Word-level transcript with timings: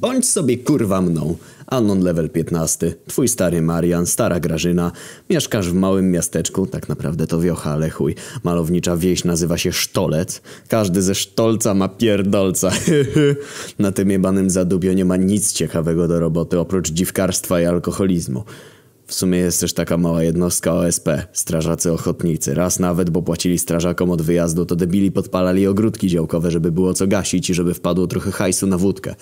Bądź 0.00 0.28
sobie 0.28 0.58
kurwa 0.58 1.00
mną. 1.02 1.36
Anon 1.66 2.00
level 2.00 2.30
15. 2.30 2.94
Twój 3.06 3.28
stary 3.28 3.62
Marian, 3.62 4.06
stara 4.06 4.40
Grażyna. 4.40 4.92
Mieszkasz 5.30 5.70
w 5.70 5.74
małym 5.74 6.10
miasteczku, 6.10 6.66
tak 6.66 6.88
naprawdę 6.88 7.26
to 7.26 7.40
wiocha, 7.40 7.70
ale 7.70 7.90
chuj. 7.90 8.14
Malownicza 8.44 8.96
wieś 8.96 9.24
nazywa 9.24 9.58
się 9.58 9.72
Sztolec. 9.72 10.42
Każdy 10.68 11.02
ze 11.02 11.14
Sztolca 11.14 11.74
ma 11.74 11.88
pierdolca. 11.88 12.70
Na 13.78 13.92
tym 13.92 14.10
jebanym 14.10 14.50
zadubio 14.50 14.92
nie 14.92 15.04
ma 15.04 15.16
nic 15.16 15.52
ciekawego 15.52 16.08
do 16.08 16.20
roboty 16.20 16.58
oprócz 16.58 16.90
dziwkarstwa 16.90 17.60
i 17.60 17.64
alkoholizmu. 17.64 18.44
W 19.08 19.14
sumie 19.14 19.38
jest 19.38 19.60
też 19.60 19.72
taka 19.72 19.96
mała 19.96 20.22
jednostka 20.22 20.74
OSP, 20.74 21.08
strażacy 21.32 21.92
ochotnicy. 21.92 22.54
Raz 22.54 22.78
nawet, 22.78 23.10
bo 23.10 23.22
płacili 23.22 23.58
strażakom 23.58 24.10
od 24.10 24.22
wyjazdu, 24.22 24.66
to 24.66 24.76
debili 24.76 25.12
podpalali 25.12 25.66
ogródki 25.66 26.08
działkowe, 26.08 26.50
żeby 26.50 26.72
było 26.72 26.94
co 26.94 27.06
gasić 27.06 27.50
i 27.50 27.54
żeby 27.54 27.74
wpadło 27.74 28.06
trochę 28.06 28.30
hajsu 28.30 28.66
na 28.66 28.78
wódkę. 28.78 29.14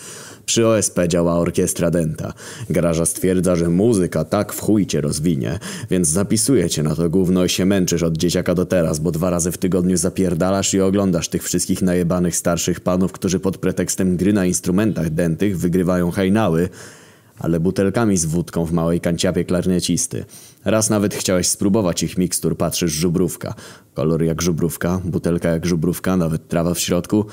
Przy 0.46 0.66
OSP 0.66 1.08
działa 1.08 1.38
orkiestra 1.38 1.90
Denta. 1.90 2.32
Garaża 2.70 3.06
stwierdza, 3.06 3.56
że 3.56 3.68
muzyka 3.68 4.25
tak 4.25 4.52
w 4.52 4.61
chuj 4.61 4.86
cię 4.86 5.00
rozwinie, 5.00 5.58
więc 5.90 6.08
zapisuje 6.08 6.70
cię 6.70 6.82
na 6.82 6.94
to 6.94 7.11
gówno 7.11 7.44
i 7.44 7.48
się 7.48 7.64
męczysz 7.64 8.03
od 8.03 8.16
dzieciaka 8.16 8.54
do 8.54 8.66
teraz, 8.66 8.98
bo 8.98 9.12
dwa 9.12 9.30
razy 9.30 9.53
w 9.53 9.58
tygodniu 9.58 9.96
zapierdalasz 9.96 10.75
i 10.75 10.80
oglądasz 10.80 11.28
tych 11.28 11.42
wszystkich 11.42 11.82
najebanych 11.82 12.36
starszych 12.36 12.80
panów, 12.80 13.12
którzy 13.12 13.40
pod 13.40 13.58
pretekstem 13.58 14.16
gry 14.16 14.32
na 14.32 14.46
instrumentach 14.46 15.11
dentych 15.11 15.58
wygrywają 15.58 16.11
hajnały, 16.11 16.68
ale 17.38 17.61
butelkami 17.61 18.16
z 18.16 18.24
wódką 18.24 18.64
w 18.64 18.72
małej 18.72 19.00
kanciapie 19.00 19.44
klarnecisty. 19.44 20.25
Raz 20.64 20.90
nawet 20.90 21.14
chciałeś 21.14 21.48
spróbować 21.48 22.02
ich 22.02 22.18
mikstur, 22.18 22.56
patrzysz 22.56 22.92
żubrówka. 22.92 23.54
Kolor 23.94 24.22
jak 24.22 24.42
żubrówka, 24.42 25.00
butelka 25.04 25.48
jak 25.48 25.66
żubrówka, 25.66 26.16
nawet 26.16 26.48
trawa 26.48 26.75
w 26.75 26.80
środku. 26.80 27.25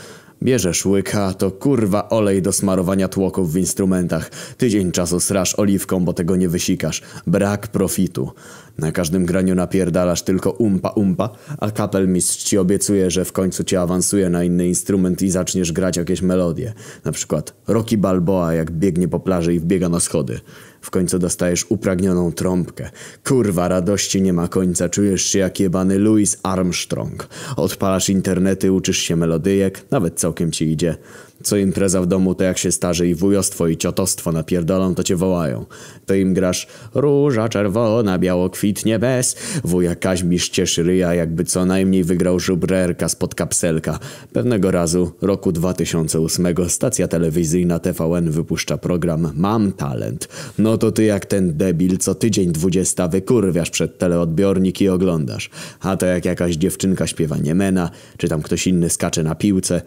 Bierzesz 0.43 0.85
łyka, 0.85 1.33
to 1.33 1.51
kurwa 1.51 2.09
olej 2.09 2.41
do 2.41 2.51
smarowania 2.51 3.07
tłoków 3.07 3.53
w 3.53 3.57
instrumentach. 3.57 4.29
Tydzień 4.57 4.91
czasu 4.91 5.19
srasz 5.19 5.59
oliwką, 5.59 6.05
bo 6.05 6.13
tego 6.13 6.35
nie 6.35 6.49
wysikasz. 6.49 7.01
Brak 7.27 7.67
profitu. 7.67 8.31
Na 8.77 8.91
każdym 8.91 9.25
graniu 9.25 9.55
napierdalasz 9.55 10.21
tylko 10.21 10.51
umpa 10.51 10.89
umpa, 10.89 11.29
a 11.57 11.71
kapelmistrz 11.71 12.43
ci 12.43 12.57
obiecuje, 12.57 13.11
że 13.11 13.25
w 13.25 13.31
końcu 13.31 13.63
cię 13.63 13.81
awansuje 13.81 14.29
na 14.29 14.43
inny 14.43 14.67
instrument 14.67 15.21
i 15.21 15.29
zaczniesz 15.29 15.71
grać 15.71 15.97
jakieś 15.97 16.21
melodie. 16.21 16.73
Na 17.05 17.11
przykład 17.11 17.53
Rocky 17.67 17.97
Balboa 17.97 18.53
jak 18.53 18.71
biegnie 18.71 19.07
po 19.07 19.19
plaży 19.19 19.53
i 19.53 19.59
wbiega 19.59 19.89
na 19.89 19.99
schody. 19.99 20.39
W 20.81 20.89
końcu 20.89 21.19
dostajesz 21.19 21.65
upragnioną 21.69 22.31
trąbkę. 22.31 22.89
Kurwa, 23.27 23.67
radości 23.67 24.21
nie 24.21 24.33
ma 24.33 24.47
końca, 24.47 24.89
czujesz 24.89 25.21
się 25.23 25.39
jak 25.39 25.59
jebany 25.59 25.99
Louis 25.99 26.37
Armstrong. 26.43 27.27
Odpalasz 27.57 28.09
internety, 28.09 28.71
uczysz 28.71 28.97
się 28.97 29.15
melodyjek, 29.15 29.85
nawet 29.91 30.19
całkiem 30.19 30.51
ci 30.51 30.71
idzie. 30.71 30.95
Co 31.43 31.57
impreza 31.57 32.01
w 32.01 32.07
domu, 32.07 32.35
to 32.35 32.43
jak 32.43 32.57
się 32.57 32.71
starzy 32.71 33.07
i 33.07 33.15
wujostwo 33.15 33.67
i 33.67 33.77
ciotostwo 33.77 34.31
napierdolą, 34.31 34.95
to 34.95 35.03
cię 35.03 35.15
wołają. 35.15 35.65
To 36.05 36.15
im 36.15 36.33
grasz 36.33 36.67
róża 36.93 37.49
czerwona, 37.49 38.19
biało 38.19 38.49
kwitnie 38.49 38.99
bez. 38.99 39.35
Wuja 39.63 39.95
Kaźmisz 39.95 40.49
cieszy 40.49 40.83
ryja, 40.83 41.13
jakby 41.13 41.45
co 41.45 41.65
najmniej 41.65 42.03
wygrał 42.03 42.39
żubrerka 42.39 43.09
spod 43.09 43.35
kapselka. 43.35 43.99
Pewnego 44.33 44.71
razu, 44.71 45.11
roku 45.21 45.51
2008, 45.51 46.47
stacja 46.67 47.07
telewizyjna 47.07 47.79
TVN 47.79 48.31
wypuszcza 48.31 48.77
program 48.77 49.31
Mam 49.35 49.71
Talent. 49.71 50.27
No 50.57 50.77
to 50.77 50.91
ty 50.91 51.03
jak 51.03 51.25
ten 51.25 51.57
debil, 51.57 51.97
co 51.97 52.15
tydzień 52.15 52.51
dwudziesta 52.51 53.07
wykurwiasz 53.07 53.69
przed 53.69 53.97
teleodbiornik 53.97 54.81
i 54.81 54.89
oglądasz. 54.89 55.49
A 55.79 55.97
to 55.97 56.05
jak 56.05 56.25
jakaś 56.25 56.55
dziewczynka 56.55 57.07
śpiewa 57.07 57.37
Niemena, 57.37 57.89
czy 58.17 58.27
tam 58.27 58.41
ktoś 58.41 58.67
inny 58.67 58.89
skacze 58.89 59.23
na 59.23 59.35
piłce. 59.35 59.81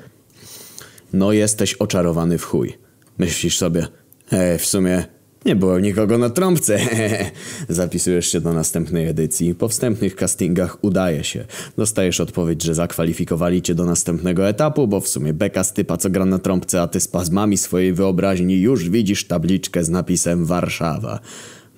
No 1.15 1.33
jesteś 1.33 1.75
oczarowany 1.75 2.39
w 2.39 2.45
chuj. 2.45 2.79
Myślisz 3.19 3.59
sobie, 3.59 3.87
e, 4.31 4.59
w 4.59 4.67
sumie 4.67 5.05
nie 5.45 5.57
było 5.57 5.79
nikogo 5.79 6.19
na 6.19 6.31
trąbce. 6.31 6.79
Zapisujesz 7.69 8.27
się 8.27 8.41
do 8.41 8.53
następnej 8.53 9.09
edycji. 9.09 9.55
Po 9.55 9.69
wstępnych 9.69 10.17
castingach 10.17 10.85
udaje 10.85 11.25
się. 11.25 11.45
Dostajesz 11.77 12.21
odpowiedź, 12.21 12.63
że 12.63 12.75
zakwalifikowali 12.75 13.63
cię 13.63 13.75
do 13.75 13.85
następnego 13.85 14.49
etapu, 14.49 14.89
bo 14.89 15.01
w 15.01 15.09
sumie 15.09 15.33
beka 15.33 15.65
z 15.65 15.73
typa, 15.73 15.97
co 15.97 16.11
gra 16.11 16.25
na 16.25 16.39
trąbce, 16.39 16.83
a 16.83 16.89
ty 16.89 17.01
spazmami 17.01 17.57
swojej 17.57 17.93
wyobraźni 17.93 18.61
już 18.61 18.89
widzisz 18.89 19.27
tabliczkę 19.27 19.85
z 19.85 19.89
napisem 19.89 20.47
Warszawa. 20.47 21.21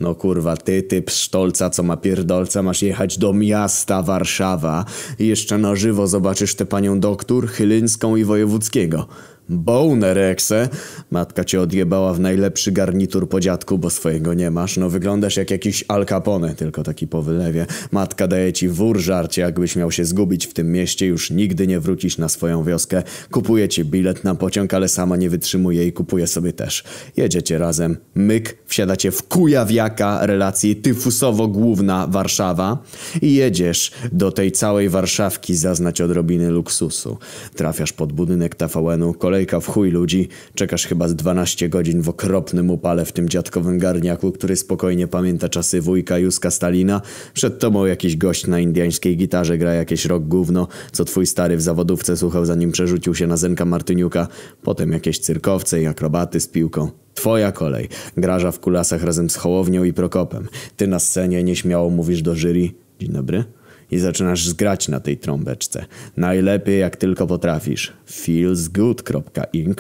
No 0.00 0.14
kurwa, 0.14 0.56
ty 0.56 0.82
typ 0.82 1.10
sztolca, 1.10 1.70
co 1.70 1.82
ma 1.82 1.96
pierdolca, 1.96 2.62
masz 2.62 2.82
jechać 2.82 3.18
do 3.18 3.32
miasta 3.32 4.02
Warszawa 4.02 4.84
i 5.18 5.26
jeszcze 5.26 5.58
na 5.58 5.76
żywo 5.76 6.06
zobaczysz 6.06 6.54
tę 6.54 6.66
panią 6.66 7.00
doktor, 7.00 7.48
Chylińską 7.48 8.16
i 8.16 8.24
Wojewódzkiego. 8.24 9.06
Boner, 9.48 10.18
ekse. 10.18 10.68
Matka 11.10 11.44
cię 11.44 11.60
odjebała 11.60 12.14
w 12.14 12.20
najlepszy 12.20 12.72
garnitur 12.72 13.28
po 13.28 13.40
dziadku, 13.40 13.78
bo 13.78 13.90
swojego 13.90 14.34
nie 14.34 14.50
masz. 14.50 14.76
No 14.76 14.90
wyglądasz 14.90 15.36
jak 15.36 15.50
jakiś 15.50 15.84
Al 15.88 16.06
Capone, 16.06 16.54
tylko 16.54 16.82
taki 16.82 17.06
po 17.06 17.22
wylewie. 17.22 17.66
Matka 17.92 18.28
daje 18.28 18.52
ci 18.52 18.68
wór 18.68 18.98
żarcie, 18.98 19.42
jakbyś 19.42 19.76
miał 19.76 19.90
się 19.90 20.04
zgubić 20.04 20.46
w 20.46 20.54
tym 20.54 20.72
mieście, 20.72 21.06
już 21.06 21.30
nigdy 21.30 21.66
nie 21.66 21.80
wrócisz 21.80 22.18
na 22.18 22.28
swoją 22.28 22.64
wioskę. 22.64 23.02
Kupuje 23.30 23.68
ci 23.68 23.84
bilet 23.84 24.24
na 24.24 24.34
pociąg, 24.34 24.74
ale 24.74 24.88
sama 24.88 25.16
nie 25.16 25.30
wytrzymuje 25.30 25.86
i 25.86 25.92
kupuje 25.92 26.26
sobie 26.26 26.52
też. 26.52 26.84
Jedziecie 27.16 27.58
razem. 27.58 27.96
Myk, 28.14 28.56
wsiadacie 28.66 29.10
w 29.10 29.22
kujawiaka 29.22 30.26
relacji 30.26 30.76
tyfusowo-główna 30.76 32.06
Warszawa 32.10 32.82
i 33.22 33.34
jedziesz 33.34 33.92
do 34.12 34.32
tej 34.32 34.52
całej 34.52 34.88
Warszawki 34.88 35.56
zaznać 35.56 36.00
odrobiny 36.00 36.50
luksusu. 36.50 37.18
Trafiasz 37.56 37.92
pod 37.92 38.12
budynek 38.12 38.54
TVN-u, 38.54 39.14
kolejka 39.36 39.60
w 39.60 39.66
chuj 39.66 39.90
ludzi, 39.90 40.28
czekasz 40.54 40.86
chyba 40.86 41.08
z 41.08 41.14
12 41.14 41.68
godzin 41.68 42.02
w 42.02 42.08
okropnym 42.08 42.70
upale 42.70 43.04
w 43.04 43.12
tym 43.12 43.28
dziadkowym 43.28 43.78
garniaku, 43.78 44.32
który 44.32 44.56
spokojnie 44.56 45.08
pamięta 45.08 45.48
czasy 45.48 45.80
wujka 45.80 46.18
Józka 46.18 46.50
Stalina. 46.50 47.02
Przed 47.34 47.58
tobą 47.58 47.86
jakiś 47.86 48.16
gość 48.16 48.46
na 48.46 48.60
indiańskiej 48.60 49.16
gitarze 49.16 49.58
gra 49.58 49.74
jakieś 49.74 50.04
rock 50.04 50.24
gówno, 50.24 50.68
co 50.92 51.04
twój 51.04 51.26
stary 51.26 51.56
w 51.56 51.62
zawodówce 51.62 52.16
słuchał 52.16 52.44
zanim 52.44 52.72
przerzucił 52.72 53.14
się 53.14 53.26
na 53.26 53.36
Zenka 53.36 53.64
Martyniuka. 53.64 54.28
Potem 54.62 54.92
jakieś 54.92 55.18
cyrkowce 55.18 55.82
i 55.82 55.86
akrobaty 55.86 56.40
z 56.40 56.48
piłką. 56.48 56.90
Twoja 57.14 57.52
kolej. 57.52 57.88
Graża 58.16 58.52
w 58.52 58.60
kulasach 58.60 59.02
razem 59.02 59.30
z 59.30 59.36
Hołownią 59.36 59.84
i 59.84 59.92
Prokopem. 59.92 60.48
Ty 60.76 60.86
na 60.86 60.98
scenie 60.98 61.44
nieśmiało 61.44 61.90
mówisz 61.90 62.22
do 62.22 62.36
jury. 62.36 62.70
Dzień 63.00 63.12
dobry 63.12 63.44
i 63.90 63.98
zaczynasz 63.98 64.48
zgrać 64.48 64.88
na 64.88 65.00
tej 65.00 65.16
trąbeczce. 65.16 65.86
Najlepiej 66.16 66.80
jak 66.80 66.96
tylko 66.96 67.26
potrafisz. 67.26 67.92
Feelsgood.inc 68.10 69.78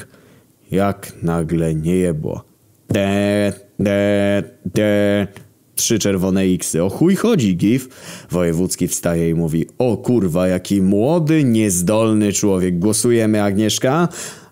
Jak 0.70 1.12
nagle 1.22 1.74
nie 1.74 1.96
jebło. 1.96 2.44
De, 2.88 3.52
de, 3.78 4.42
de. 4.74 5.26
Trzy 5.74 5.98
czerwone 5.98 6.42
xy. 6.42 6.82
O 6.82 6.88
chuj 6.88 7.16
chodzi, 7.16 7.56
gif. 7.56 7.88
Wojewódzki 8.30 8.88
wstaje 8.88 9.30
i 9.30 9.34
mówi 9.34 9.66
O 9.78 9.96
kurwa, 9.96 10.48
jaki 10.48 10.82
młody, 10.82 11.44
niezdolny 11.44 12.32
człowiek. 12.32 12.78
Głosujemy, 12.78 13.42
Agnieszka? 13.42 14.08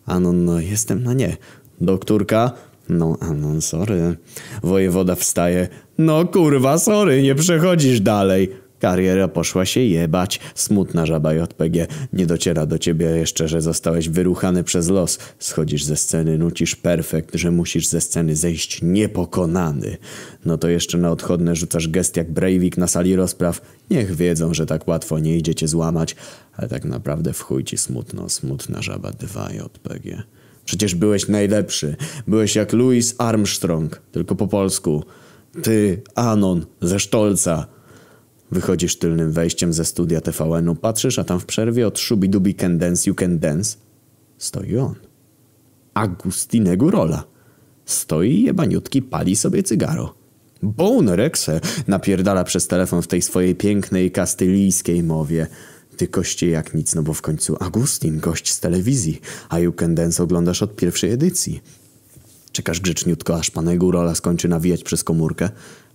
Anon, 0.07 0.45
no 0.45 0.61
jestem 0.61 1.03
na 1.03 1.15
nie. 1.15 1.37
Doktorka? 1.81 2.53
No, 2.89 3.17
Anon, 3.21 3.63
sorry. 3.63 4.17
Wojewoda 4.63 5.15
wstaje. 5.15 5.69
No 5.99 6.25
kurwa, 6.27 6.79
sorry, 6.79 7.23
nie 7.23 7.35
przechodzisz 7.35 8.01
dalej. 8.01 8.64
Kariera 8.85 9.29
poszła 9.29 9.65
się 9.65 9.81
jebać. 9.81 10.41
Smutna 10.55 11.07
żaba 11.07 11.35
JPG. 11.35 11.87
Nie 12.13 12.27
dociera 12.27 12.67
do 12.67 12.79
ciebie 12.79 13.07
jeszcze, 13.07 13.49
że 13.49 13.61
zostałeś 13.61 14.09
wyruchany 14.09 14.65
przez 14.65 14.89
los. 14.89 15.19
Schodzisz 15.39 15.85
ze 15.85 15.97
sceny, 15.97 16.39
nucisz 16.39 16.77
perfekt, 16.77 17.35
że 17.35 17.51
musisz 17.51 17.87
ze 17.87 18.01
sceny 18.01 18.37
zejść 18.37 18.83
niepokonany. 18.83 19.97
No 20.45 20.59
to 20.59 20.69
jeszcze 20.69 20.99
na 20.99 21.11
odchodne 21.11 21.57
rzucasz 21.57 21.89
gest 21.89 22.17
jak 22.17 22.33
Breivik 22.33 22.79
na 22.79 22.87
sali 22.87 23.17
rozpraw. 23.17 23.61
Niech 23.91 24.17
wiedzą, 24.17 24.55
że 24.55 24.67
tak 24.67 24.89
łatwo 24.89 25.19
nie 25.19 25.37
idzie 25.37 25.55
cię 25.55 25.69
złamać. 25.69 26.17
Ale 26.57 26.69
tak 26.69 26.85
naprawdę 26.85 27.33
w 27.33 27.41
chuj 27.41 27.65
ci 27.65 27.79
smutno. 27.79 28.29
Smutna 28.29 28.83
żaba 28.83 29.11
2 29.11 29.51
JPG. 29.53 30.23
Przecież 30.65 30.95
byłeś 30.95 31.29
najlepszy. 31.29 31.97
Byłeś 32.27 32.57
jak 32.57 32.73
Louis 32.73 33.15
Armstrong, 33.19 34.03
tylko 34.13 34.35
po 34.35 34.49
polsku. 34.49 35.05
Ty, 35.63 36.03
Anon, 36.15 36.67
ze 36.81 37.01
Sztolca. 37.01 37.75
Wychodzisz 38.51 38.97
tylnym 38.97 39.33
wejściem 39.33 39.73
ze 39.73 39.85
studia 39.85 40.21
TVN-u, 40.21 40.75
patrzysz, 40.75 41.19
a 41.19 41.25
tam 41.25 41.41
w 41.41 41.47
przerwie 41.47 41.87
od 41.87 41.99
Shubidubi 41.99 42.55
Can 42.55 42.79
Dance 42.79 43.11
You 43.11 43.15
Can 43.15 43.39
Dance 43.39 43.77
stoi 44.39 44.77
on. 44.77 44.95
Agustine 45.95 46.77
Gurola. 46.77 47.25
Stoi 47.87 48.43
jebaniutki, 48.43 49.03
pali 49.03 49.37
sobie 49.37 49.63
cygaro. 49.63 50.15
Bone 50.63 51.17
Rexe 51.17 51.61
napierdala 51.89 52.45
przez 52.45 52.67
telefon 52.67 53.03
w 53.03 53.07
tej 53.07 53.23
swojej 53.23 53.55
pięknej 53.55 54.11
kastylijskiej 54.11 55.03
mowie. 55.03 55.47
Ty 55.97 56.09
koście 56.09 56.49
jak 56.49 56.75
nic, 56.75 56.95
no 56.95 57.03
bo 57.03 57.15
w 57.15 57.23
końcu 57.23 57.57
Agustin, 57.61 58.21
gość 58.21 58.53
z 58.53 58.61
telewizji, 58.61 59.21
a 59.49 59.59
You 59.59 59.73
Can 59.73 59.95
Dance 59.95 60.23
oglądasz 60.23 60.63
od 60.63 60.77
pierwszej 60.77 61.11
edycji. 61.11 61.61
Czekasz 62.53 62.81
grzeczniutko, 62.81 63.39
aż 63.39 63.51
pana 63.51 63.77
Gurola 63.77 64.15
skończy 64.15 64.49
nawijać 64.49 64.83
przez 64.83 65.05
komórkę. 65.05 65.51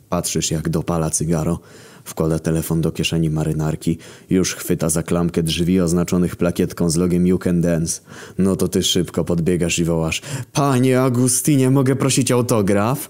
Patrzysz 0.10 0.52
jak 0.52 0.70
dopala 0.70 1.10
cygaro. 1.10 1.60
Wkłada 2.10 2.40
telefon 2.40 2.82
do 2.82 2.92
kieszeni 2.92 3.30
marynarki. 3.30 3.98
Już 4.30 4.56
chwyta 4.56 4.90
za 4.90 5.04
klamkę 5.04 5.44
drzwi 5.44 5.82
oznaczonych 5.82 6.36
plakietką 6.36 6.90
z 6.90 6.96
logiem 6.96 7.28
You 7.28 7.38
Can 7.38 7.62
Dance. 7.62 8.02
No 8.38 8.56
to 8.56 8.68
ty 8.68 8.84
szybko 8.84 9.26
podbiegasz 9.26 9.80
i 9.80 9.84
wołasz. 9.84 10.22
Panie 10.54 11.02
Agustinie, 11.02 11.70
mogę 11.70 11.96
prosić 11.96 12.32
autograf? 12.32 13.10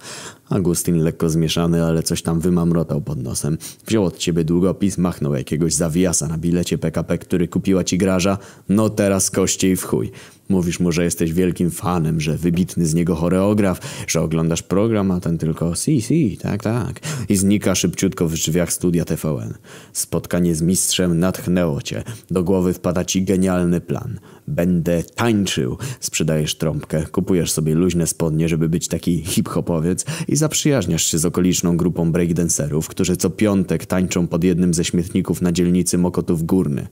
Agustin 0.49 0.97
lekko 0.97 1.29
zmieszany, 1.29 1.83
ale 1.83 2.03
coś 2.03 2.21
tam 2.21 2.39
wymamrotał 2.39 3.01
pod 3.01 3.23
nosem. 3.23 3.57
Wziął 3.87 4.05
od 4.05 4.17
ciebie 4.17 4.43
długopis, 4.43 4.97
machnął 4.97 5.35
jakiegoś 5.35 5.73
zawijasa 5.73 6.27
na 6.27 6.37
bilecie 6.37 6.77
PKP, 6.77 7.17
który 7.17 7.47
kupiła 7.47 7.83
ci 7.83 7.97
graża. 7.97 8.37
No 8.69 8.89
teraz 8.89 9.31
kościej 9.31 9.75
w 9.75 9.83
chuj. 9.83 10.11
Mówisz 10.49 10.79
mu, 10.79 10.91
że 10.91 11.03
jesteś 11.03 11.33
wielkim 11.33 11.71
fanem, 11.71 12.21
że 12.21 12.37
wybitny 12.37 12.85
z 12.85 12.93
niego 12.93 13.15
choreograf, 13.15 13.79
że 14.07 14.21
oglądasz 14.21 14.63
program, 14.63 15.11
a 15.11 15.19
ten 15.19 15.37
tylko 15.37 15.75
si, 15.75 16.01
si, 16.01 16.37
tak, 16.41 16.63
tak. 16.63 16.99
I 17.29 17.35
znika 17.35 17.75
szybciutko 17.75 18.27
w 18.27 18.33
drzwiach 18.33 18.73
studia 18.73 19.05
TVN. 19.05 19.53
Spotkanie 19.93 20.55
z 20.55 20.61
mistrzem 20.61 21.19
natchnęło 21.19 21.81
cię. 21.81 22.03
Do 22.31 22.43
głowy 22.43 22.73
wpada 22.73 23.05
ci 23.05 23.23
genialny 23.23 23.81
plan. 23.81 24.19
Będę 24.47 25.03
tańczył. 25.03 25.77
Sprzedajesz 25.99 26.55
trąbkę, 26.55 27.05
kupujesz 27.11 27.51
sobie 27.51 27.75
luźne 27.75 28.07
spodnie, 28.07 28.49
żeby 28.49 28.69
być 28.69 28.87
taki 28.87 29.23
hip-hopowiec 29.23 30.05
i 30.27 30.35
zaprzyjaźniasz 30.35 31.03
się 31.03 31.17
z 31.17 31.25
okoliczną 31.25 31.77
grupą 31.77 32.11
breakdancerów, 32.11 32.87
którzy 32.87 33.17
co 33.17 33.29
piątek 33.29 33.85
tańczą 33.85 34.27
pod 34.27 34.43
jednym 34.43 34.73
ze 34.73 34.85
śmietników 34.85 35.41
na 35.41 35.51
dzielnicy 35.51 35.97
Mokotów 35.97 36.43
Górny. 36.43 36.87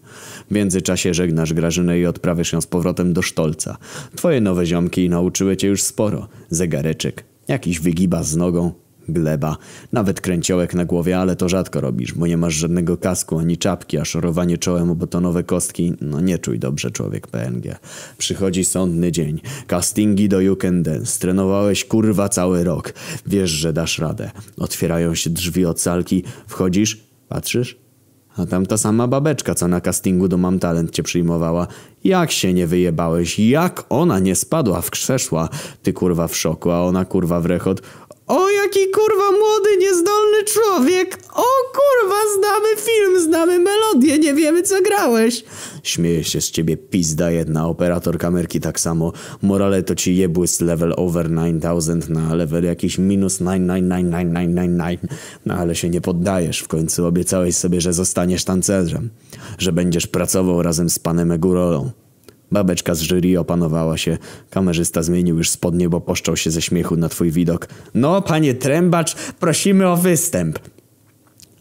W 0.47 0.53
międzyczasie 0.53 1.13
żegnasz 1.13 1.53
Grażynę 1.53 1.99
i 1.99 2.05
odprawiasz 2.05 2.53
ją 2.53 2.61
z 2.61 2.67
powrotem 2.67 3.13
do 3.13 3.21
Twoje 4.15 4.41
nowe 4.41 4.65
ziomki 4.65 5.09
nauczyły 5.09 5.57
cię 5.57 5.67
już 5.67 5.83
sporo. 5.83 6.27
Zegareczek, 6.49 7.23
jakiś 7.47 7.79
wygiba 7.79 8.23
z 8.23 8.35
nogą, 8.35 8.71
gleba, 9.09 9.57
nawet 9.91 10.21
kręciołek 10.21 10.73
na 10.73 10.85
głowie, 10.85 11.17
ale 11.17 11.35
to 11.35 11.49
rzadko 11.49 11.81
robisz, 11.81 12.13
bo 12.13 12.27
nie 12.27 12.37
masz 12.37 12.53
żadnego 12.53 12.97
kasku 12.97 13.39
ani 13.39 13.57
czapki, 13.57 13.97
a 13.97 14.05
szorowanie 14.05 14.57
czołem 14.57 14.91
o 14.91 14.95
botonowe 14.95 15.43
kostki, 15.43 15.93
no 16.01 16.21
nie 16.21 16.39
czuj 16.39 16.59
dobrze 16.59 16.91
człowiek 16.91 17.27
PNG. 17.27 17.79
Przychodzi 18.17 18.65
sądny 18.65 19.11
dzień, 19.11 19.41
castingi 19.67 20.29
do 20.29 20.41
You 20.41 20.55
Can 20.55 20.83
Dance, 20.83 21.19
trenowałeś 21.19 21.85
kurwa 21.85 22.29
cały 22.29 22.63
rok, 22.63 22.93
wiesz, 23.25 23.49
że 23.49 23.73
dasz 23.73 23.99
radę. 23.99 24.31
Otwierają 24.57 25.15
się 25.15 25.29
drzwi 25.29 25.65
od 25.65 25.81
salki, 25.81 26.23
wchodzisz, 26.47 27.03
patrzysz, 27.27 27.86
a 28.37 28.45
tam 28.45 28.65
ta 28.65 28.77
sama 28.77 29.07
babeczka, 29.07 29.55
co 29.55 29.67
na 29.67 29.81
castingu 29.81 30.27
do 30.27 30.37
Mam 30.37 30.59
Talent 30.59 30.91
cię 30.91 31.03
przyjmowała. 31.03 31.67
Jak 32.03 32.31
się 32.31 32.53
nie 32.53 32.67
wyjebałeś? 32.67 33.39
Jak 33.39 33.85
ona 33.89 34.19
nie 34.19 34.35
spadła 34.35 34.81
w 34.81 34.89
krzesła? 34.89 35.49
Ty 35.83 35.93
kurwa 35.93 36.27
w 36.27 36.35
szoku, 36.35 36.71
a 36.71 36.81
ona 36.81 37.05
kurwa 37.05 37.39
w 37.41 37.45
rechot. 37.45 37.81
O, 38.27 38.49
jaki 38.49 38.79
kurwa 38.93 39.31
młody, 39.31 39.69
niezdolny 39.79 40.43
człowiek! 40.45 41.19
O 41.33 41.45
kurwa, 41.71 42.15
znamy 42.37 42.67
film, 42.77 43.21
znamy 43.21 43.59
melodię, 43.59 44.19
nie 44.19 44.33
wiemy 44.33 44.63
co 44.63 44.81
grałeś! 44.81 45.43
Śmieje 45.83 46.23
się 46.23 46.41
z 46.41 46.51
ciebie 46.51 46.77
pizda 46.77 47.31
jedna, 47.31 47.67
operator 47.67 48.17
kamerki 48.17 48.59
tak 48.59 48.79
samo. 48.79 49.13
Morale 49.41 49.83
to 49.83 49.95
ci 49.95 50.15
jebły 50.15 50.47
z 50.47 50.61
level 50.61 50.93
over 50.97 51.29
9000 51.29 52.13
na 52.13 52.35
level 52.35 52.63
jakiś 52.63 52.97
minus 52.97 53.39
999999. 53.39 54.99
No 55.45 55.53
ale 55.53 55.75
się 55.75 55.89
nie 55.89 56.01
poddajesz, 56.01 56.59
w 56.59 56.67
końcu 56.67 57.05
obiecałeś 57.05 57.55
sobie, 57.55 57.81
że 57.81 57.93
zostaniesz 57.93 58.43
tancerzem. 58.43 59.09
Że 59.57 59.71
będziesz 59.71 60.07
pracował 60.07 60.61
razem 60.61 60.89
z 60.89 60.99
panem 60.99 61.31
Egurolą. 61.31 61.91
Babeczka 62.51 62.95
z 62.95 63.01
jury 63.01 63.39
opanowała 63.39 63.97
się. 63.97 64.17
Kamerzysta 64.49 65.03
zmienił 65.03 65.37
już 65.37 65.49
spodnie, 65.49 65.89
bo 65.89 66.01
poszczał 66.01 66.37
się 66.37 66.51
ze 66.51 66.61
śmiechu 66.61 66.97
na 66.97 67.09
twój 67.09 67.31
widok. 67.31 67.67
No, 67.93 68.21
panie 68.21 68.53
Trębacz, 68.53 69.15
prosimy 69.15 69.87
o 69.87 69.97
występ. 69.97 70.59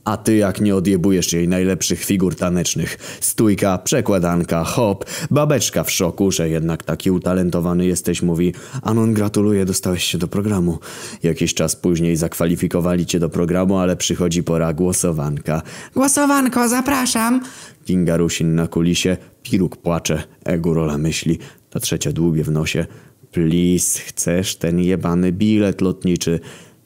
A 0.05 0.17
ty 0.17 0.37
jak 0.37 0.61
nie 0.61 0.77
odjebujesz 0.77 1.33
jej 1.33 1.49
najlepszych 1.49 2.05
figur 2.05 2.37
tanecznych. 2.37 3.19
Stójka, 3.21 3.79
przekładanka, 3.79 4.65
hop. 4.65 5.05
Babeczka 5.31 5.85
w 5.85 5.91
szoku, 5.91 6.33
że 6.33 6.49
jednak 6.49 6.83
taki 6.83 7.11
utalentowany 7.11 7.87
jesteś, 7.87 8.23
mówi 8.23 8.55
Anon 8.83 9.15
gratuluję, 9.15 9.65
dostałeś 9.65 10.05
się 10.05 10.19
do 10.19 10.29
programu. 10.29 10.79
Jakiś 11.23 11.55
czas 11.55 11.77
później 11.77 12.17
zakwalifikowali 12.17 13.07
cię 13.07 13.21
do 13.21 13.29
programu, 13.29 13.79
ale 13.79 13.97
przychodzi 13.97 14.43
pora 14.43 14.73
głosowanka. 14.73 15.63
Głosowanko, 15.95 16.69
zapraszam. 16.69 17.41
Kinga 17.87 18.17
Rusin 18.17 18.55
na 18.55 18.67
kulisie, 18.67 19.17
Piruk 19.43 19.77
płacze, 19.77 20.23
Egurola 20.45 20.99
myśli, 20.99 21.39
ta 21.71 21.81
trzecia 21.81 22.13
dłubie 22.13 22.45
w 22.45 22.51
nosie. 22.51 22.87
Please, 23.33 24.01
chcesz 24.01 24.57
ten 24.57 24.81
jebany 24.81 25.33
bilet 25.33 25.81
lotniczy? 25.81 26.41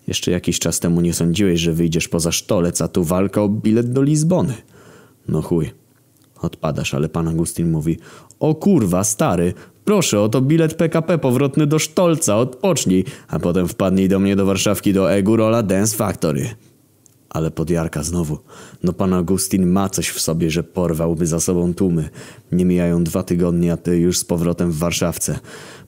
Jeszcze 0.06 0.30
jakiś 0.30 0.58
czas 0.58 0.80
temu 0.80 1.00
nie 1.00 1.12
sądziłeś, 1.14 1.60
że 1.60 1.72
wyjdziesz 1.72 2.08
poza 2.08 2.32
sztolec, 2.32 2.80
a 2.80 2.88
tu 2.88 3.04
walka 3.04 3.42
o 3.42 3.48
bilet 3.48 3.92
do 3.92 4.02
Lizbony. 4.02 4.54
No 5.28 5.42
chuj. 5.42 5.70
Odpadasz, 6.40 6.94
ale 6.94 7.08
pan 7.08 7.28
Agustin 7.28 7.70
mówi 7.70 7.98
O 8.40 8.54
kurwa, 8.54 9.04
stary, 9.04 9.54
proszę, 9.84 10.20
oto 10.20 10.40
bilet 10.40 10.74
PKP 10.74 11.18
powrotny 11.18 11.66
do 11.66 11.78
Sztolca, 11.78 12.36
odpocznij, 12.36 13.04
a 13.28 13.38
potem 13.38 13.68
wpadnij 13.68 14.08
do 14.08 14.18
mnie 14.18 14.36
do 14.36 14.46
Warszawki 14.46 14.92
do 14.92 15.12
Egurola 15.12 15.62
Dance 15.62 15.96
Factory. 15.96 16.48
Ale 17.30 17.50
podjarka 17.50 18.02
znowu. 18.02 18.38
No 18.82 18.92
pan 18.92 19.14
Augustin 19.14 19.66
ma 19.66 19.88
coś 19.88 20.08
w 20.08 20.20
sobie, 20.20 20.50
że 20.50 20.62
porwałby 20.62 21.26
za 21.26 21.40
sobą 21.40 21.74
tłumy. 21.74 22.08
Nie 22.52 22.64
mijają 22.64 23.04
dwa 23.04 23.22
tygodnie, 23.22 23.72
a 23.72 23.76
ty 23.76 23.98
już 23.98 24.18
z 24.18 24.24
powrotem 24.24 24.70
w 24.70 24.78
Warszawce. 24.78 25.38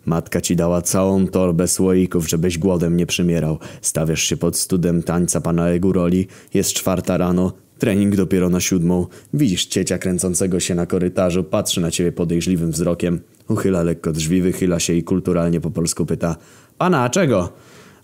Matka 0.06 0.41
ci 0.41 0.56
dała 0.56 0.83
całą 0.83 1.27
torbę 1.27 1.69
słoików, 1.69 2.29
żebyś 2.29 2.59
głodem 2.59 2.97
nie 2.97 3.06
przymierał. 3.06 3.59
Stawiasz 3.81 4.23
się 4.23 4.37
pod 4.37 4.56
studem 4.56 5.03
tańca 5.03 5.41
pana 5.41 5.69
Eguroli. 5.69 6.27
Jest 6.55 6.73
czwarta 6.73 7.17
rano, 7.17 7.53
trening 7.79 8.17
dopiero 8.17 8.50
na 8.50 8.61
siódmą. 8.61 9.06
Widzisz 9.35 9.67
ciecia 9.67 9.99
kręcącego 9.99 10.61
się 10.61 10.75
na 10.75 10.87
korytarzu, 10.87 11.44
patrzy 11.44 11.81
na 11.81 11.91
ciebie 11.91 12.12
podejrzliwym 12.12 12.71
wzrokiem. 12.71 13.21
Uchyla 13.49 13.83
lekko 13.83 14.12
drzwi, 14.12 14.43
wychyla 14.43 14.81
się 14.81 14.93
i 14.93 15.03
kulturalnie 15.03 15.61
po 15.61 15.71
polsku 15.71 16.06
pyta. 16.06 16.37
Pana, 16.79 17.11
czego? 17.11 17.53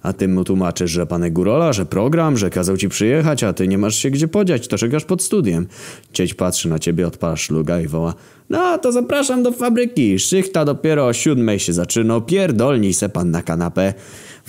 A 0.02 0.12
ty 0.12 0.28
mu 0.28 0.44
tłumaczysz, 0.44 0.90
że 0.90 1.06
pan 1.06 1.32
Górola, 1.32 1.72
że 1.72 1.86
program, 1.86 2.38
że 2.38 2.50
kazał 2.50 2.76
ci 2.76 2.88
przyjechać, 2.88 3.44
a 3.44 3.52
ty 3.52 3.68
nie 3.68 3.78
masz 3.78 3.96
się 3.96 4.10
gdzie 4.10 4.28
podziać, 4.28 4.68
to 4.68 4.78
czekasz 4.78 5.04
pod 5.04 5.22
studiem. 5.22 5.66
Cieć 6.12 6.34
patrzy 6.34 6.68
na 6.68 6.78
ciebie, 6.78 7.06
odpala 7.06 7.36
szluga 7.36 7.80
i 7.80 7.86
woła. 7.86 8.14
No, 8.50 8.78
to 8.78 8.92
zapraszam 8.92 9.42
do 9.42 9.52
fabryki. 9.52 10.18
Szychta 10.18 10.64
dopiero 10.64 11.06
o 11.06 11.12
siódmej 11.12 11.58
się 11.58 11.72
zaczyna. 11.72 12.20
Pierdolnij 12.20 12.94
se 12.94 13.08
pan 13.08 13.30
na 13.30 13.42
kanapę. 13.42 13.94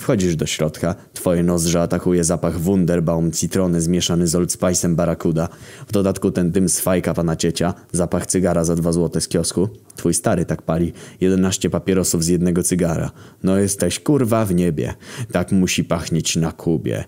Wchodzisz 0.00 0.36
do 0.36 0.46
środka, 0.46 0.94
twoje 1.12 1.42
nozdrze 1.42 1.82
atakuje 1.82 2.24
zapach 2.24 2.60
Wunderbaum, 2.60 3.32
citrony 3.32 3.80
zmieszany 3.80 4.26
z 4.26 4.34
Old 4.34 4.50
Spice'em 4.50 4.94
Barakuda. 4.94 5.48
W 5.88 5.92
dodatku 5.92 6.30
ten 6.30 6.50
dym 6.50 6.68
z 6.68 6.80
fajka 6.80 7.14
pana 7.14 7.36
ciecia, 7.36 7.74
zapach 7.92 8.26
cygara 8.26 8.64
za 8.64 8.76
dwa 8.76 8.92
złote 8.92 9.20
z 9.20 9.28
kiosku. 9.28 9.68
Twój 9.96 10.14
stary 10.14 10.44
tak 10.44 10.62
pali, 10.62 10.92
11 11.20 11.70
papierosów 11.70 12.24
z 12.24 12.28
jednego 12.28 12.62
cygara. 12.62 13.10
No 13.42 13.58
jesteś 13.58 14.00
kurwa 14.00 14.44
w 14.44 14.54
niebie. 14.54 14.94
Tak 15.32 15.52
musi 15.52 15.84
pachnieć 15.84 16.36
na 16.36 16.52
Kubie. 16.52 17.04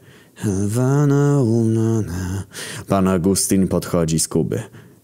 Pan 2.89 3.09
Agustin 3.09 3.69
podchodzi 3.69 4.19
z 4.19 4.29
Kuby. 4.29 4.63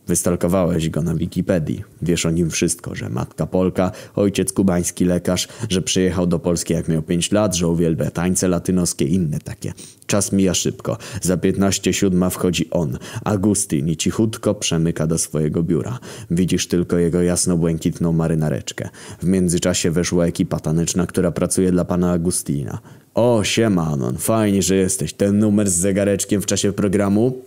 Wystalkowałeś 0.08 0.90
go 0.90 1.02
na 1.02 1.14
Wikipedii. 1.14 1.84
Wiesz 2.02 2.26
o 2.26 2.30
nim 2.30 2.50
wszystko, 2.50 2.94
że 2.94 3.08
matka 3.08 3.46
Polka, 3.46 3.92
ojciec 4.16 4.52
kubański 4.52 5.04
lekarz, 5.04 5.48
że 5.68 5.82
przyjechał 5.82 6.26
do 6.26 6.38
Polski 6.38 6.72
jak 6.72 6.88
miał 6.88 7.02
5 7.02 7.32
lat, 7.32 7.56
że 7.56 7.68
uwielbia 7.68 8.10
tańce 8.10 8.48
latynoskie 8.48 9.04
i 9.04 9.14
inne 9.14 9.38
takie. 9.38 9.72
Czas 10.06 10.32
mija 10.32 10.54
szybko. 10.54 10.98
Za 11.22 11.36
15 11.36 11.92
siódma 11.92 12.30
wchodzi 12.30 12.70
on, 12.70 12.98
Agustin 13.24 13.88
i 13.88 13.96
cichutko 13.96 14.54
przemyka 14.54 15.06
do 15.06 15.18
swojego 15.18 15.62
biura. 15.62 15.98
Widzisz 16.30 16.68
tylko 16.68 16.98
jego 16.98 17.22
jasno-błękitną 17.22 18.12
marynareczkę. 18.12 18.88
W 19.22 19.26
międzyczasie 19.26 19.90
weszła 19.90 20.26
ekipa 20.26 20.60
taneczna, 20.60 21.06
która 21.06 21.32
pracuje 21.32 21.72
dla 21.72 21.84
pana 21.84 22.12
Agustina. 22.12 22.78
O, 23.14 23.44
siema 23.44 23.86
Anon, 23.86 24.16
fajnie, 24.16 24.62
że 24.62 24.76
jesteś. 24.76 25.12
Ten 25.12 25.38
numer 25.38 25.70
z 25.70 25.74
zegareczkiem 25.74 26.42
w 26.42 26.46
czasie 26.46 26.72
programu 26.72 27.42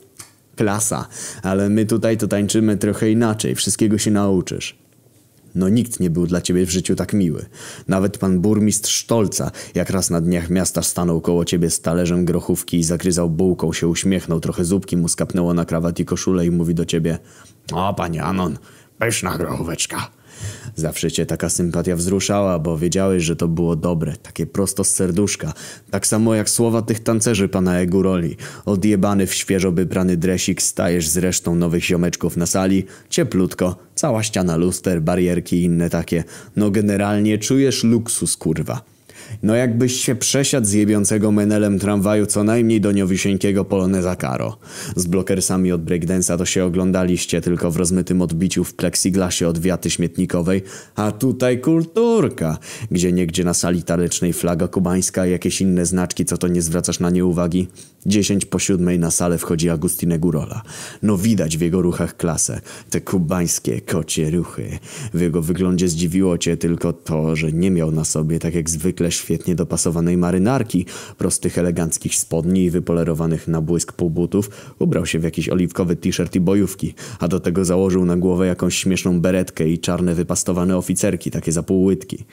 klasa, 0.62 1.08
ale 1.44 1.70
my 1.70 1.86
tutaj 1.86 2.18
to 2.18 2.28
tańczymy 2.28 2.78
trochę 2.78 3.12
inaczej, 3.12 3.56
wszystkiego 3.56 3.98
się 3.98 4.12
nauczysz. 4.12 4.76
No 5.56 5.70
nikt 5.70 6.00
nie 6.00 6.10
był 6.10 6.28
dla 6.28 6.42
ciebie 6.42 6.66
w 6.66 6.70
życiu 6.70 6.96
tak 6.96 7.14
miły. 7.14 7.46
Nawet 7.88 8.18
pan 8.18 8.40
burmistrz 8.40 8.96
Sztolca, 8.96 9.52
jak 9.76 9.90
raz 9.90 10.10
na 10.10 10.22
dniach 10.22 10.50
miasta 10.50 10.82
stanął 10.82 11.22
koło 11.22 11.46
ciebie 11.46 11.70
z 11.70 11.82
talerzem 11.82 12.26
grochówki 12.26 12.78
i 12.78 12.84
zagryzał 12.84 13.30
bułką, 13.30 13.74
się 13.74 13.88
uśmiechnął, 13.88 14.40
trochę 14.40 14.66
zupki 14.66 14.98
mu 14.98 15.08
skapnęło 15.08 15.54
na 15.54 15.66
krawat 15.66 16.00
i 16.00 16.06
koszulę 16.06 16.46
i 16.46 16.52
mówi 16.52 16.76
do 16.76 16.86
ciebie 16.86 17.20
O, 17.74 17.94
panie 17.94 18.24
Anon, 18.24 18.58
pyszna 19.00 19.38
grochóweczka. 19.38 20.12
Zawsze 20.76 21.12
cię 21.12 21.26
taka 21.26 21.50
sympatia 21.50 21.96
wzruszała, 21.96 22.60
bo 22.60 22.78
wiedziałeś, 22.78 23.24
że 23.24 23.36
to 23.36 23.48
było 23.48 23.76
dobre, 23.76 24.16
takie 24.24 24.46
prosto 24.46 24.84
z 24.84 24.90
serduszka. 24.90 25.54
Tak 25.92 26.08
samo 26.08 26.36
jak 26.36 26.50
słowa 26.50 26.82
tych 26.82 27.00
tancerzy 27.00 27.48
pana 27.50 27.80
Eguroli. 27.80 28.38
Odjebany 28.66 29.28
w 29.28 29.34
świeżo 29.34 29.72
wybrany 29.72 30.18
dresik 30.18 30.62
stajesz 30.62 31.08
z 31.08 31.18
resztą 31.18 31.56
nowych 31.56 31.84
ziomeczków 31.84 32.38
na 32.38 32.46
sali. 32.46 32.86
Cieplutko, 33.10 33.76
cała 33.96 34.24
ściana 34.24 34.58
luster, 34.58 35.02
barierki 35.02 35.56
i 35.56 35.64
inne 35.64 35.90
takie. 35.90 36.24
No 36.56 36.72
generalnie 36.72 37.38
czujesz 37.38 37.84
luksus, 37.84 38.38
kurwa. 38.38 38.82
No 39.44 39.56
jakbyś 39.56 39.94
się 39.94 40.16
przesiadł 40.16 40.68
z 40.68 40.72
jebiącego 40.72 41.32
menelem 41.32 41.80
tramwaju 41.80 42.26
co 42.26 42.44
najmniej 42.44 42.82
do 42.82 42.92
niowisieńkiego 42.92 43.66
Poloneza 43.66 44.16
Caro. 44.16 44.58
Z 44.96 45.06
blokersami 45.06 45.72
od 45.72 45.86
breakdance'a 45.86 46.38
to 46.38 46.46
się 46.46 46.66
oglądaliście 46.66 47.42
tylko 47.42 47.72
w 47.72 47.78
rozmytym 47.78 48.22
odbiciu 48.22 48.64
w 48.64 48.74
plexiglasie 48.74 49.48
od 49.48 49.60
wiaty 49.60 49.90
śmietnikowej, 49.90 50.62
a 50.96 51.12
tutaj 51.12 51.60
kulturka, 51.60 52.58
gdzie 52.92 53.12
niegdzie 53.12 53.44
na 53.44 53.54
sali 53.54 53.84
tanecznej 53.84 54.34
flaga 54.34 54.68
kubańska 54.68 55.28
i 55.28 55.32
jakieś 55.32 55.62
inne 55.62 55.86
znaczki, 55.86 56.26
co 56.26 56.38
to 56.38 56.48
nie 56.48 56.62
zwracasz 56.62 57.00
na 57.00 57.10
nie 57.10 57.26
uwagi. 57.26 57.68
Dziesięć 58.06 58.46
po 58.46 58.60
siódmej 58.60 59.00
na 59.00 59.12
salę 59.12 59.38
wchodzi 59.38 59.70
Agustine 59.70 60.20
Gurola. 60.20 60.62
No 61.04 61.18
widać 61.18 61.58
w 61.58 61.62
jego 61.62 61.82
ruchach 61.82 62.18
klasę, 62.18 62.62
te 62.90 63.02
kubańskie 63.02 63.82
kocie 63.82 64.32
ruchy. 64.32 64.80
W 65.14 65.22
jego 65.22 65.42
wyglądzie 65.42 65.88
zdziwiło 65.88 66.38
cię 66.38 66.58
tylko 66.58 66.94
to, 66.94 67.36
że 67.36 67.52
nie 67.52 67.72
miał 67.72 67.92
na 67.92 68.04
sobie, 68.04 68.40
tak 68.40 68.56
jak 68.56 68.70
zwykle, 68.70 69.12
świetnie 69.12 69.31
dopasowanej 69.56 70.18
marynarki, 70.18 70.86
prostych 71.18 71.58
eleganckich 71.58 72.16
spodni 72.16 72.64
i 72.64 72.70
wypolerowanych 72.70 73.48
na 73.48 73.62
błysk 73.62 73.94
półbutów, 73.94 74.50
ubrał 74.80 75.06
się 75.06 75.20
w 75.20 75.24
jakiś 75.24 75.50
oliwkowy 75.50 75.96
t-shirt 75.96 76.36
i 76.36 76.40
bojówki, 76.40 76.94
a 77.20 77.28
do 77.28 77.40
tego 77.40 77.66
założył 77.66 78.06
na 78.06 78.18
głowę 78.18 78.48
jakąś 78.48 78.76
śmieszną 78.76 79.22
beretkę 79.22 79.70
i 79.70 79.80
czarne 79.80 80.16
wypastowane 80.16 80.78
oficerki, 80.78 81.32
takie 81.32 81.52
za 81.52 81.64
półłytki. 81.64 82.26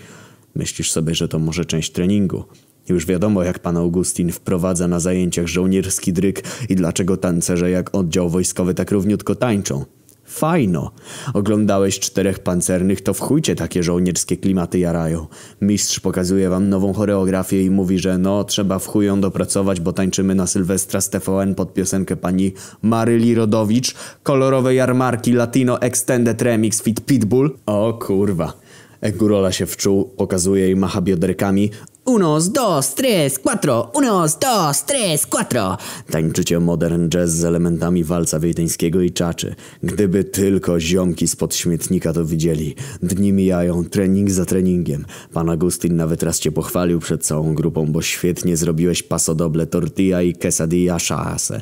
Myślisz 0.54 0.90
sobie, 0.90 1.14
że 1.14 1.28
to 1.28 1.38
może 1.38 1.64
część 1.64 1.92
treningu. 1.92 2.44
Już 2.88 3.06
wiadomo, 3.06 3.42
jak 3.42 3.58
pan 3.58 3.76
Augustin 3.76 4.32
wprowadza 4.32 4.88
na 4.88 5.00
zajęciach 5.00 5.46
żołnierski 5.46 6.12
dryk 6.12 6.42
i 6.68 6.76
dlaczego 6.76 7.16
tancerze 7.16 7.70
jak 7.70 7.94
oddział 7.94 8.30
wojskowy 8.30 8.74
tak 8.74 8.90
równiutko 8.90 9.34
tańczą. 9.34 9.84
Fajno. 10.28 10.90
Oglądałeś 11.34 11.98
czterech 11.98 12.38
pancernych, 12.38 13.00
to 13.00 13.14
w 13.14 13.20
chujcie 13.20 13.54
takie 13.54 13.82
żołnierskie 13.82 14.36
klimaty 14.36 14.78
jarają. 14.78 15.26
Mistrz 15.60 16.00
pokazuje 16.00 16.48
wam 16.48 16.68
nową 16.68 16.92
choreografię 16.92 17.62
i 17.62 17.70
mówi, 17.70 17.98
że 17.98 18.18
no, 18.18 18.44
trzeba 18.44 18.78
w 18.78 18.86
chują 18.86 19.20
dopracować, 19.20 19.80
bo 19.80 19.92
tańczymy 19.92 20.34
na 20.34 20.46
Sylwestra 20.46 21.00
z 21.00 21.10
TVN 21.10 21.54
pod 21.54 21.74
piosenkę 21.74 22.16
pani 22.16 22.52
Maryli 22.82 23.34
Rodowicz, 23.34 23.94
kolorowe 24.22 24.74
jarmarki 24.74 25.32
Latino 25.32 25.80
Extended 25.80 26.42
Remix 26.42 26.82
fit 26.82 27.00
Pitbull. 27.00 27.56
O 27.66 27.92
kurwa. 27.92 28.52
Egurola 29.00 29.52
się 29.52 29.66
wczuł, 29.66 30.04
pokazuje 30.04 30.70
i 30.70 30.76
macha 30.76 31.00
bioderkami. 31.00 31.70
Unos, 32.08 32.52
dos, 32.52 32.94
tres, 32.94 33.38
cuatro. 33.38 33.90
Unos, 33.94 34.38
dos, 34.38 34.84
tres, 34.84 35.26
cuatro. 35.26 35.76
Tańczycie 36.10 36.60
modern 36.60 37.08
jazz 37.08 37.30
z 37.30 37.44
elementami 37.44 38.04
walca 38.04 38.40
wiedeńskiego 38.40 39.00
i 39.00 39.10
czaczy. 39.10 39.54
Gdyby 39.82 40.24
tylko 40.24 40.80
ziomki 40.80 41.28
spod 41.28 41.54
śmietnika 41.54 42.12
to 42.12 42.24
widzieli. 42.24 42.74
Dni 43.02 43.32
mijają, 43.32 43.84
trening 43.84 44.30
za 44.30 44.44
treningiem. 44.44 45.04
Pan 45.32 45.50
Agustin 45.50 45.96
nawet 45.96 46.22
raz 46.22 46.38
cię 46.38 46.52
pochwalił 46.52 47.00
przed 47.00 47.24
całą 47.24 47.54
grupą, 47.54 47.86
bo 47.86 48.02
świetnie 48.02 48.56
zrobiłeś 48.56 49.02
pasodoble 49.02 49.66
tortilla 49.66 50.22
i 50.22 50.34
quesadilla 50.34 50.98
szase. 50.98 51.60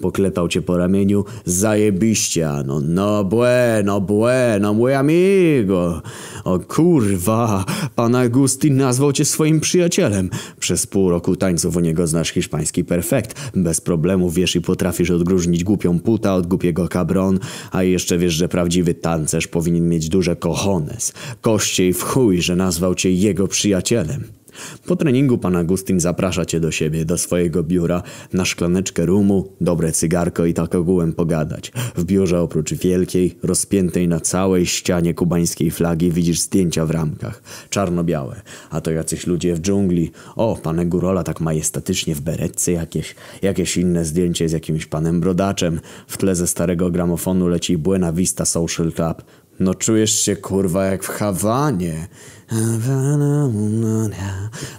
Poklepał 0.00 0.48
cię 0.48 0.62
po 0.62 0.76
ramieniu. 0.76 1.24
Zajebiście, 1.44 2.50
ano. 2.50 2.80
No 2.80 3.24
bueno, 3.24 4.00
bueno, 4.00 4.74
mój 4.74 4.94
amigo. 4.94 6.02
O 6.44 6.58
kurwa, 6.58 7.64
pan 7.94 8.14
Agustin 8.14 8.76
nazwał 8.76 9.12
cię 9.12 9.24
swoim 9.24 9.60
przyjacielem. 9.60 9.87
Przez 10.60 10.86
pół 10.86 11.10
roku 11.10 11.36
tańców 11.36 11.76
u 11.76 11.80
niego 11.80 12.06
znasz 12.06 12.30
hiszpański 12.30 12.84
perfekt. 12.84 13.50
Bez 13.54 13.80
problemu 13.80 14.30
wiesz 14.30 14.56
i 14.56 14.60
potrafisz 14.60 15.10
odróżnić 15.10 15.64
głupią 15.64 15.98
puta 15.98 16.34
od 16.34 16.46
głupiego 16.46 16.88
cabron, 16.88 17.38
a 17.72 17.82
jeszcze 17.82 18.18
wiesz, 18.18 18.34
że 18.34 18.48
prawdziwy 18.48 18.94
tancerz 18.94 19.46
powinien 19.46 19.88
mieć 19.88 20.08
duże 20.08 20.36
cojones. 20.36 21.12
Kościej 21.40 21.92
w 21.92 22.02
chuj, 22.02 22.42
że 22.42 22.56
nazwał 22.56 22.94
cię 22.94 23.12
jego 23.12 23.48
przyjacielem. 23.48 24.37
Po 24.86 24.96
treningu 24.96 25.38
pan 25.38 25.56
Agustin 25.56 26.00
zaprasza 26.00 26.44
cię 26.44 26.60
do 26.60 26.70
siebie, 26.70 27.04
do 27.04 27.18
swojego 27.18 27.62
biura, 27.62 28.02
na 28.32 28.44
szklaneczkę 28.44 29.06
rumu, 29.06 29.52
dobre 29.60 29.92
cygarko 29.92 30.46
i 30.46 30.54
tak 30.54 30.74
ogółem 30.74 31.12
pogadać. 31.12 31.72
W 31.96 32.04
biurze 32.04 32.40
oprócz 32.40 32.74
wielkiej, 32.74 33.38
rozpiętej 33.42 34.08
na 34.08 34.20
całej 34.20 34.66
ścianie 34.66 35.14
kubańskiej 35.14 35.70
flagi 35.70 36.12
widzisz 36.12 36.40
zdjęcia 36.40 36.86
w 36.86 36.90
ramkach. 36.90 37.42
Czarno-białe. 37.70 38.42
A 38.70 38.80
to 38.80 38.90
jacyś 38.90 39.26
ludzie 39.26 39.54
w 39.54 39.60
dżungli. 39.60 40.10
O, 40.36 40.56
pan 40.62 40.88
Górola 40.88 41.22
tak 41.24 41.40
majestatycznie 41.40 42.14
w 42.14 42.20
beretce 42.20 42.72
jakieś. 42.72 43.14
Jakieś 43.42 43.76
inne 43.76 44.04
zdjęcie 44.04 44.48
z 44.48 44.52
jakimś 44.52 44.86
panem 44.86 45.20
brodaczem. 45.20 45.80
W 46.06 46.16
tle 46.16 46.34
ze 46.34 46.46
starego 46.46 46.90
gramofonu 46.90 47.48
leci 47.48 47.78
Buena 47.78 48.12
Vista 48.12 48.44
Social 48.44 48.92
Club. 48.92 49.22
No 49.60 49.74
czujesz 49.74 50.20
się 50.20 50.36
kurwa 50.36 50.84
jak 50.84 51.04
w 51.04 51.08
Hawanie. 51.08 52.08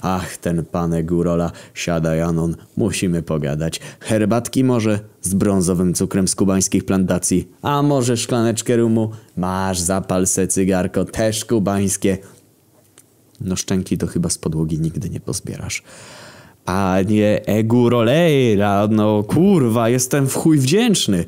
Ach, 0.02 0.38
ten 0.38 0.66
pane 0.66 1.04
Górola, 1.04 1.52
siadaj 1.74 2.22
Anon, 2.22 2.56
musimy 2.78 3.24
pogadać. 3.24 3.80
Herbatki 4.00 4.64
może 4.64 5.00
z 5.22 5.34
brązowym 5.34 5.94
cukrem 5.94 6.28
z 6.28 6.36
kubańskich 6.36 6.86
plantacji, 6.86 7.48
a 7.62 7.82
może 7.82 8.18
szklaneczkę 8.18 8.78
rumu? 8.78 9.12
Masz 9.38 9.80
zapal 9.80 10.28
se 10.28 10.48
cygarko, 10.48 11.06
też 11.06 11.46
kubańskie. 11.46 12.18
No 13.42 13.56
szczęki 13.56 13.98
to 13.98 14.08
chyba 14.08 14.30
z 14.30 14.38
podłogi 14.38 14.80
nigdy 14.80 15.10
nie 15.10 15.20
pozbierasz. 15.20 15.84
Panie 16.66 17.42
Egurolejra, 17.46 18.88
no 18.92 19.24
kurwa, 19.24 19.90
jestem 19.90 20.28
w 20.28 20.36
chuj 20.36 20.60
wdzięczny. 20.60 21.26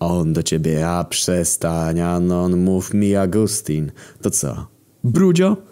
On 0.00 0.32
do 0.32 0.42
ciebie, 0.42 0.88
a 0.88 1.04
przestań, 1.04 2.00
Anon, 2.00 2.56
mów 2.56 2.94
mi 2.94 3.16
Agustin. 3.16 3.92
To 4.22 4.30
co, 4.30 4.66
brudzio? 5.04 5.67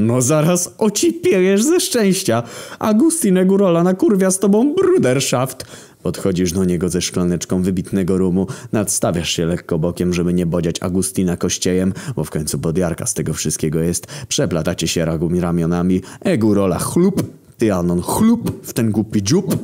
No 0.00 0.22
zaraz 0.22 0.74
ocipiejesz 0.78 1.62
ze 1.62 1.80
szczęścia. 1.80 2.42
Agustin 2.78 3.36
Egurola 3.36 3.82
nakurwia 3.82 4.30
z 4.30 4.38
tobą 4.38 4.74
bruderschaft. 4.74 5.64
Podchodzisz 6.02 6.52
do 6.52 6.64
niego 6.64 6.88
ze 6.88 7.00
szklaneczką 7.00 7.62
wybitnego 7.62 8.18
rumu, 8.18 8.46
nadstawiasz 8.72 9.30
się 9.30 9.46
lekko 9.46 9.78
bokiem, 9.78 10.14
żeby 10.14 10.34
nie 10.34 10.46
bodziać 10.46 10.76
Agustina 10.82 11.36
kościejem, 11.36 11.92
bo 12.16 12.24
w 12.24 12.30
końcu 12.30 12.58
podjarka 12.58 13.06
z 13.06 13.14
tego 13.14 13.34
wszystkiego 13.34 13.80
jest. 13.80 14.06
Przeplatacie 14.28 14.88
się 14.88 15.04
ragumi 15.04 15.40
ramionami. 15.40 16.02
Egurola 16.20 16.78
chlup, 16.78 17.22
ty 17.58 17.74
Anon 17.74 18.02
chlup 18.02 18.66
w 18.66 18.72
ten 18.72 18.90
głupi 18.90 19.22
dziób. 19.22 19.56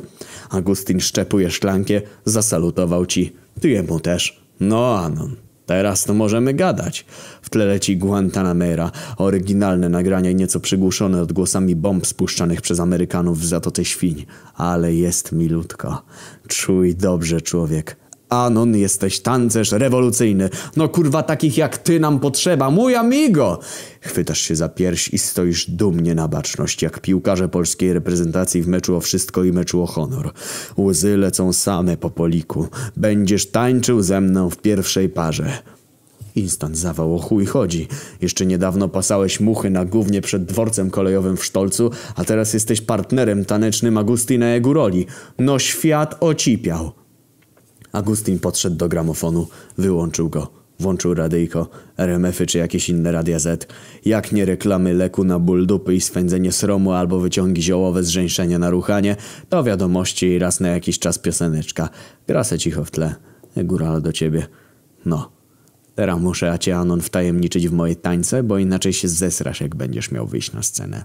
Agustin 0.50 1.00
szczepuje 1.00 1.50
szklankę, 1.50 2.00
zasalutował 2.24 3.06
ci. 3.06 3.32
Ty 3.60 3.68
jemu 3.68 4.00
też. 4.00 4.40
No 4.60 4.98
Anon. 4.98 5.45
Teraz 5.66 6.04
to 6.04 6.14
możemy 6.14 6.54
gadać. 6.54 7.04
W 7.42 7.50
tle 7.50 7.64
leci 7.64 7.96
Guantanamera, 7.96 8.90
oryginalne 9.16 9.88
nagrania 9.88 10.32
nieco 10.32 10.60
przygłuszone 10.60 11.22
odgłosami 11.22 11.76
bomb 11.76 12.06
spuszczanych 12.06 12.60
przez 12.60 12.80
Amerykanów 12.80 13.38
w 13.38 13.46
Zatoce 13.46 13.84
Świń. 13.84 14.26
Ale 14.54 14.94
jest 14.94 15.32
milutko. 15.32 16.02
Czuj 16.48 16.94
dobrze, 16.94 17.40
człowiek. 17.40 18.05
Anon, 18.28 18.76
jesteś 18.76 19.20
tancerz 19.20 19.72
rewolucyjny. 19.72 20.50
No 20.76 20.88
kurwa, 20.88 21.22
takich 21.22 21.58
jak 21.58 21.78
ty 21.78 22.00
nam 22.00 22.20
potrzeba, 22.20 22.70
mój 22.70 22.96
amigo! 22.96 23.60
Chwytasz 24.00 24.40
się 24.40 24.56
za 24.56 24.68
pierś 24.68 25.08
i 25.08 25.18
stoisz 25.18 25.70
dumnie 25.70 26.14
na 26.14 26.28
baczność, 26.28 26.82
jak 26.82 27.00
piłkarze 27.00 27.48
polskiej 27.48 27.92
reprezentacji 27.92 28.62
w 28.62 28.68
meczu 28.68 28.96
o 28.96 29.00
wszystko 29.00 29.44
i 29.44 29.52
meczu 29.52 29.82
o 29.82 29.86
honor. 29.86 30.32
Łzy 30.78 31.16
lecą 31.16 31.52
same 31.52 31.96
po 31.96 32.10
poliku. 32.10 32.68
Będziesz 32.96 33.46
tańczył 33.46 34.02
ze 34.02 34.20
mną 34.20 34.50
w 34.50 34.56
pierwszej 34.56 35.08
parze. 35.08 35.52
Instant 36.34 36.78
zawał 36.78 37.14
o 37.14 37.18
chuj 37.18 37.46
chodzi. 37.46 37.88
Jeszcze 38.20 38.46
niedawno 38.46 38.88
pasałeś 38.88 39.40
muchy 39.40 39.70
na 39.70 39.84
głównie 39.84 40.20
przed 40.20 40.44
dworcem 40.44 40.90
kolejowym 40.90 41.36
w 41.36 41.44
Sztolcu, 41.44 41.90
a 42.16 42.24
teraz 42.24 42.54
jesteś 42.54 42.80
partnerem 42.80 43.44
tanecznym 43.44 43.98
Agustina 43.98 44.46
Eguroli. 44.46 45.06
No 45.38 45.58
świat 45.58 46.16
ocipiał. 46.20 47.05
Agustin 47.92 48.38
podszedł 48.38 48.76
do 48.76 48.88
gramofonu, 48.88 49.46
wyłączył 49.78 50.28
go. 50.28 50.50
Włączył 50.80 51.14
radyjko, 51.14 51.68
RMF-y 51.98 52.46
czy 52.46 52.58
jakieś 52.58 52.88
inne 52.88 53.12
Radia 53.12 53.38
Z. 53.38 53.72
Jak 54.04 54.32
nie 54.32 54.44
reklamy 54.44 54.94
leku 54.94 55.24
na 55.24 55.38
ból 55.38 55.66
dupy 55.66 55.94
i 55.94 56.00
swędzenie 56.00 56.52
sromu 56.52 56.92
albo 56.92 57.20
wyciągi 57.20 57.62
ziołowe 57.62 58.04
z 58.04 58.08
żeńszenia 58.08 58.58
na 58.58 58.70
ruchanie, 58.70 59.16
to 59.48 59.64
wiadomości 59.64 60.26
i 60.26 60.38
raz 60.38 60.60
na 60.60 60.68
jakiś 60.68 60.98
czas 60.98 61.18
pioseneczka. 61.18 61.88
Gra 62.26 62.44
se 62.44 62.58
cicho 62.58 62.84
w 62.84 62.90
tle. 62.90 63.14
Góral 63.56 64.02
do 64.02 64.12
ciebie. 64.12 64.46
No. 65.06 65.30
Teraz 65.94 66.20
muszę 66.20 66.52
a 66.52 66.58
cię 66.58 66.76
Anon 66.76 67.00
wtajemniczyć 67.00 67.68
w 67.68 67.72
moje 67.72 67.96
tańce, 67.96 68.42
bo 68.42 68.58
inaczej 68.58 68.92
się 68.92 69.08
zesrasz 69.08 69.60
jak 69.60 69.74
będziesz 69.74 70.10
miał 70.10 70.26
wyjść 70.26 70.52
na 70.52 70.62
scenę. 70.62 71.04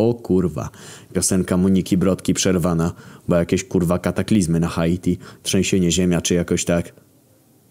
O 0.00 0.14
kurwa. 0.14 0.70
Piosenka 1.12 1.56
Moniki 1.56 1.96
Brodki 1.96 2.34
przerwana, 2.34 2.92
bo 3.28 3.36
jakieś 3.36 3.64
kurwa 3.64 3.98
kataklizmy 3.98 4.60
na 4.60 4.68
Haiti, 4.68 5.18
trzęsienie 5.42 5.90
ziemia 5.90 6.20
czy 6.20 6.34
jakoś 6.34 6.64
tak. 6.64 6.92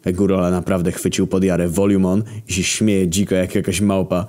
Egurola 0.05 0.51
naprawdę 0.51 0.91
chwycił 0.91 1.27
pod 1.27 1.43
jarę 1.43 1.67
volume 1.67 2.07
on 2.07 2.23
i 2.47 2.53
się 2.53 2.63
śmieje 2.63 3.07
dziko 3.07 3.35
jak 3.35 3.55
jakaś 3.55 3.81
małpa. 3.81 4.27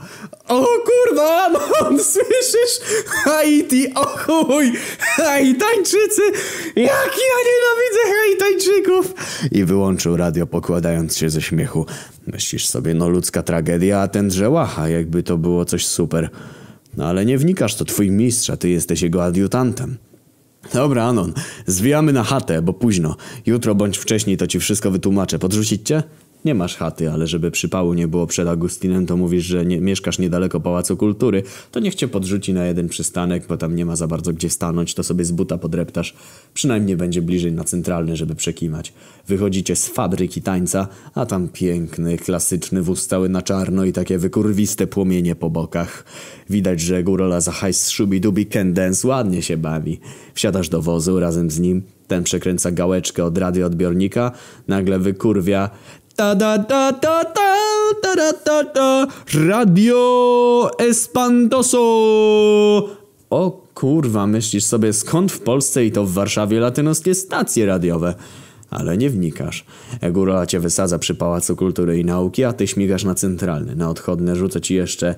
O 0.49 0.67
kurwa, 0.87 1.49
no 1.49 1.61
słyszysz? 2.13 3.05
Haiti, 3.07 3.95
o 3.95 4.05
chuj! 4.05 4.73
Haitańczycy! 4.99 6.23
Jak 6.77 7.13
ja 7.31 7.37
nienawidzę 7.49 8.03
Haitańczyków! 8.15 9.15
I 9.53 9.65
wyłączył 9.65 10.17
radio 10.17 10.47
pokładając 10.47 11.17
się 11.17 11.31
ze 11.31 11.43
śmiechu. 11.43 11.87
Myślisz 12.27 12.67
sobie, 12.67 12.95
no 12.95 13.09
ludzka 13.09 13.43
tragedia, 13.43 14.01
a 14.01 14.09
ten 14.09 14.29
drzełacha, 14.29 14.89
jakby 14.89 15.23
to 15.23 15.39
było 15.39 15.65
coś 15.65 15.87
super. 15.87 16.31
No 16.97 17.07
ale 17.07 17.27
nie 17.27 17.39
wnikasz, 17.39 17.75
to 17.75 17.85
twój 17.85 18.11
mistrz, 18.11 18.51
a 18.51 18.57
ty 18.57 18.69
jesteś 18.69 19.03
jego 19.03 19.25
adiutantem. 19.25 19.97
Dobra, 20.75 21.05
Anon, 21.05 21.33
zwijamy 21.67 22.13
na 22.13 22.25
chatę, 22.25 22.63
bo 22.63 22.73
późno. 22.73 23.17
Jutro 23.47 23.75
bądź 23.75 23.99
wcześniej, 23.99 24.37
to 24.37 24.47
ci 24.47 24.61
wszystko 24.61 24.91
wytłumaczę. 24.91 25.39
Podrzucić 25.39 25.89
cię? 25.89 26.03
Nie 26.45 26.55
masz 26.55 26.77
chaty, 26.77 27.11
ale 27.11 27.27
żeby 27.27 27.51
przypału 27.51 27.95
nie 27.95 28.09
było 28.09 28.27
przed 28.27 28.49
Agustinem, 28.49 29.07
to 29.07 29.17
mówisz, 29.17 29.45
że 29.45 29.67
nie, 29.67 29.81
mieszkasz 29.81 30.19
niedaleko 30.19 30.61
Pałacu 30.61 30.97
Kultury. 30.97 31.43
To 31.71 31.81
niech 31.81 31.95
cię 31.95 32.09
podrzuci 32.09 32.53
na 32.53 32.67
jeden 32.67 32.89
przystanek, 32.89 33.47
bo 33.47 33.57
tam 33.57 33.77
nie 33.77 33.87
ma 33.87 33.97
za 33.97 34.07
bardzo 34.07 34.33
gdzie 34.33 34.51
stanąć, 34.51 34.95
to 34.95 35.03
sobie 35.03 35.25
z 35.25 35.33
buta 35.33 35.59
podreptasz. 35.59 36.15
Przynajmniej 36.55 36.97
będzie 36.97 37.23
bliżej 37.23 37.53
na 37.53 37.65
centralny, 37.65 38.17
żeby 38.17 38.35
przekimać. 38.35 38.93
Wychodzicie 39.29 39.77
z 39.77 39.89
fabryki 39.89 40.43
tańca, 40.43 40.89
a 41.15 41.27
tam 41.27 41.49
piękny, 41.49 42.19
klasyczny 42.19 42.83
wóz 42.83 43.07
cały 43.07 43.29
na 43.29 43.43
czarno 43.43 43.85
i 43.85 43.93
takie 43.93 44.19
wykurwiste 44.19 44.87
płomienie 44.87 45.35
po 45.35 45.51
bokach. 45.51 46.05
Widać, 46.51 46.81
że 46.81 47.03
górola 47.03 47.41
za 47.41 47.53
hajs 47.53 47.91
szubi-dubi 47.91 48.47
can 48.47 48.73
dance 48.73 49.09
ładnie 49.09 49.43
się 49.43 49.57
bawi. 49.57 50.01
Wsiadasz 50.35 50.69
do 50.69 50.83
wozu 50.83 51.21
razem 51.21 51.51
z 51.51 51.61
nim, 51.61 51.83
ten 52.11 52.25
przekręca 52.25 52.71
gałeczkę 52.71 53.25
od 53.25 53.39
radioodbiornika, 53.39 54.33
nagle 54.69 54.99
wykurwia 54.99 55.71
Ta 56.17 56.35
da 56.35 56.59
da 56.59 56.93
da 56.93 57.23
da 57.23 57.25
da 58.03 58.15
da 58.17 58.33
da 58.45 58.65
da 58.75 59.07
Radio 59.49 60.71
Espantoso 60.79 61.79
O 63.31 63.67
kurwa, 63.75 64.27
myślisz 64.27 64.65
sobie 64.65 64.93
skąd 64.93 65.33
w 65.33 65.41
Polsce 65.41 65.85
i 65.85 65.93
to 65.93 66.05
w 66.05 66.13
Warszawie 66.13 66.61
latynoskie 66.61 67.15
stacje 67.15 67.67
radiowe? 67.67 68.15
Ale 68.71 68.97
nie 68.99 69.11
wnikasz. 69.11 69.65
Egura 70.01 70.47
cię 70.47 70.61
wysadza 70.61 70.99
przy 70.99 71.15
Pałacu 71.15 71.57
Kultury 71.57 71.99
i 71.99 72.05
Nauki, 72.05 72.45
a 72.45 72.53
ty 72.53 72.67
śmigasz 72.67 73.05
na 73.05 73.15
centralny. 73.15 73.77
Na 73.77 73.91
odchodne 73.91 74.37
rzuca 74.37 74.61
ci 74.61 74.75
jeszcze 74.75 75.15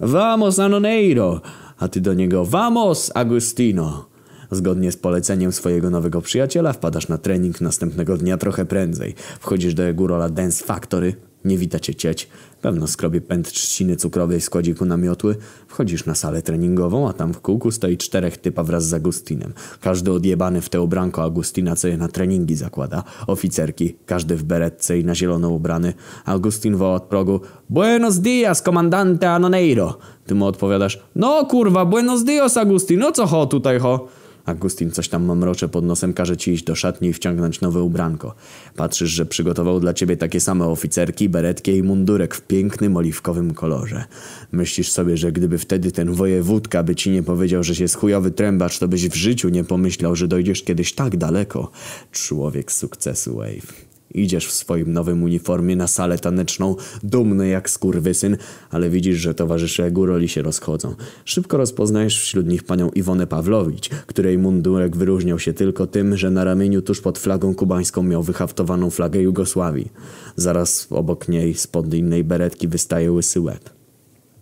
Vamos 0.00 0.58
Anoneiro, 0.58 1.40
a 1.78 1.88
ty 1.88 2.00
do 2.00 2.14
niego 2.14 2.44
Vamos 2.44 3.10
Agustino. 3.14 4.11
Zgodnie 4.52 4.92
z 4.92 4.96
poleceniem 4.96 5.52
swojego 5.52 5.90
nowego 5.90 6.20
przyjaciela 6.20 6.72
wpadasz 6.72 7.08
na 7.08 7.18
trening 7.18 7.60
następnego 7.60 8.16
dnia 8.16 8.36
trochę 8.36 8.64
prędzej. 8.64 9.14
Wchodzisz 9.40 9.74
do 9.74 9.82
Egurola 9.82 10.28
Dance 10.28 10.64
Factory, 10.64 11.14
nie 11.44 11.58
wita 11.58 11.80
cię 11.80 11.94
cieć. 11.94 12.28
Pewno 12.60 12.86
skrobie 12.86 13.20
pęd 13.20 13.52
trzciny 13.52 13.96
cukrowej 13.96 14.40
w 14.40 14.44
składziku 14.44 14.84
na 14.84 14.96
miotły. 14.96 15.36
Wchodzisz 15.68 16.06
na 16.06 16.14
salę 16.14 16.42
treningową, 16.42 17.08
a 17.08 17.12
tam 17.12 17.34
w 17.34 17.40
kółku 17.40 17.70
stoi 17.70 17.96
czterech 17.96 18.36
typa 18.36 18.62
wraz 18.64 18.84
z 18.84 18.94
Agustinem. 18.94 19.52
Każdy 19.80 20.12
odjebany 20.12 20.60
w 20.60 20.68
te 20.68 20.80
ubranko 20.80 21.22
Agustina, 21.22 21.76
co 21.76 21.88
je 21.88 21.96
na 21.96 22.08
treningi 22.08 22.56
zakłada. 22.56 23.04
Oficerki, 23.26 23.96
każdy 24.06 24.36
w 24.36 24.42
beretce 24.42 24.98
i 24.98 25.04
na 25.04 25.14
zielono 25.14 25.50
ubrany. 25.50 25.94
Agustin 26.24 26.76
woła 26.76 26.94
od 26.94 27.02
progu 27.02 27.40
Buenos 27.70 28.18
dias, 28.18 28.62
comandante 28.62 29.30
Anoneiro. 29.30 29.98
Ty 30.26 30.34
mu 30.34 30.46
odpowiadasz 30.46 31.00
No 31.16 31.46
kurwa, 31.46 31.84
buenos 31.84 32.24
dias 32.24 32.56
Agustin, 32.56 33.00
no 33.00 33.12
co 33.12 33.26
ho 33.26 33.46
tutaj 33.46 33.78
ho? 33.78 34.08
Agustin 34.44 34.90
coś 34.90 35.08
tam 35.08 35.24
mamrocze 35.24 35.68
pod 35.68 35.84
nosem, 35.84 36.12
każe 36.12 36.36
ci 36.36 36.52
iść 36.52 36.64
do 36.64 36.74
szatni 36.74 37.08
i 37.08 37.12
wciągnąć 37.12 37.60
nowe 37.60 37.82
ubranko. 37.82 38.34
Patrzysz, 38.76 39.10
że 39.10 39.26
przygotował 39.26 39.80
dla 39.80 39.94
ciebie 39.94 40.16
takie 40.16 40.40
same 40.40 40.66
oficerki, 40.66 41.28
beretki 41.28 41.76
i 41.76 41.82
mundurek 41.82 42.34
w 42.34 42.40
pięknym 42.40 42.96
oliwkowym 42.96 43.54
kolorze. 43.54 44.04
Myślisz 44.52 44.90
sobie, 44.90 45.16
że 45.16 45.32
gdyby 45.32 45.58
wtedy 45.58 45.92
ten 45.92 46.12
wojewódka 46.12 46.82
by 46.82 46.94
ci 46.94 47.10
nie 47.10 47.22
powiedział, 47.22 47.62
że 47.62 47.74
się 47.74 47.86
chujowy 47.88 48.30
trębacz, 48.30 48.78
to 48.78 48.88
byś 48.88 49.08
w 49.08 49.14
życiu 49.14 49.48
nie 49.48 49.64
pomyślał, 49.64 50.16
że 50.16 50.28
dojdziesz 50.28 50.62
kiedyś 50.62 50.92
tak 50.92 51.16
daleko. 51.16 51.70
Człowiek 52.12 52.72
sukcesu, 52.72 53.36
Wave. 53.36 53.91
Idziesz 54.14 54.46
w 54.46 54.52
swoim 54.52 54.92
nowym 54.92 55.22
uniformie 55.22 55.76
na 55.76 55.86
salę 55.86 56.18
taneczną, 56.18 56.76
dumny 57.02 57.48
jak 57.48 57.70
skurwysyn, 57.70 58.36
ale 58.70 58.90
widzisz, 58.90 59.16
że 59.16 59.34
towarzysze 59.34 59.90
Góroli 59.90 60.28
się 60.28 60.42
rozchodzą. 60.42 60.94
Szybko 61.24 61.56
rozpoznajesz 61.56 62.20
wśród 62.20 62.46
nich 62.46 62.64
panią 62.64 62.90
Iwonę 62.90 63.26
Pawlowicz, 63.26 63.88
której 63.88 64.38
mundurek 64.38 64.96
wyróżniał 64.96 65.38
się 65.38 65.52
tylko 65.52 65.86
tym, 65.86 66.16
że 66.16 66.30
na 66.30 66.44
ramieniu 66.44 66.82
tuż 66.82 67.00
pod 67.00 67.18
flagą 67.18 67.54
kubańską 67.54 68.02
miał 68.02 68.22
wyhaftowaną 68.22 68.90
flagę 68.90 69.20
Jugosławii. 69.20 69.92
Zaraz 70.36 70.86
obok 70.90 71.28
niej 71.28 71.54
spod 71.54 71.94
innej 71.94 72.24
beretki 72.24 72.68
wystaje 72.68 73.12
łysy 73.12 73.40
łeb. 73.40 73.81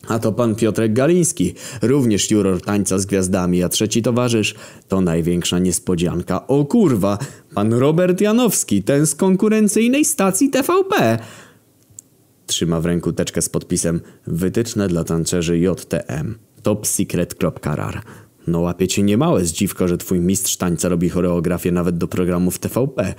A 0.09 0.19
to 0.19 0.33
pan 0.33 0.55
Piotrek 0.55 0.93
Galiński, 0.93 1.55
również 1.83 2.31
juror 2.31 2.61
tańca 2.61 2.99
z 2.99 3.07
gwiazdami, 3.07 3.63
a 3.63 3.69
trzeci 3.69 4.03
towarzysz 4.03 4.55
to 4.89 5.01
największa 5.01 5.59
niespodzianka. 5.59 6.47
O 6.47 6.65
kurwa, 6.65 7.19
pan 7.55 7.73
Robert 7.73 8.21
Janowski, 8.21 8.83
ten 8.83 9.07
z 9.07 9.15
konkurencyjnej 9.15 10.05
stacji 10.05 10.51
TVP. 10.51 11.19
Trzyma 12.47 12.81
w 12.81 12.87
ręku 12.87 13.13
teczkę 13.13 13.43
z 13.43 13.49
podpisem 13.49 14.01
Wytyczne 14.27 14.89
dla 14.89 15.05
tancerzy 15.05 15.59
JTM. 15.59 16.35
Topsecret.rar 16.63 18.03
No 18.47 18.61
łapie 18.61 18.89
cię 18.89 19.03
niemałe 19.03 19.45
zdziwko, 19.45 19.89
że 19.89 19.99
twój 19.99 20.21
mistrz 20.21 20.57
tańca 20.57 20.89
robi 20.89 21.09
choreografię 21.09 21.73
nawet 21.73 21.99
do 21.99 22.09
programów 22.09 22.59
TVP. 22.59 23.15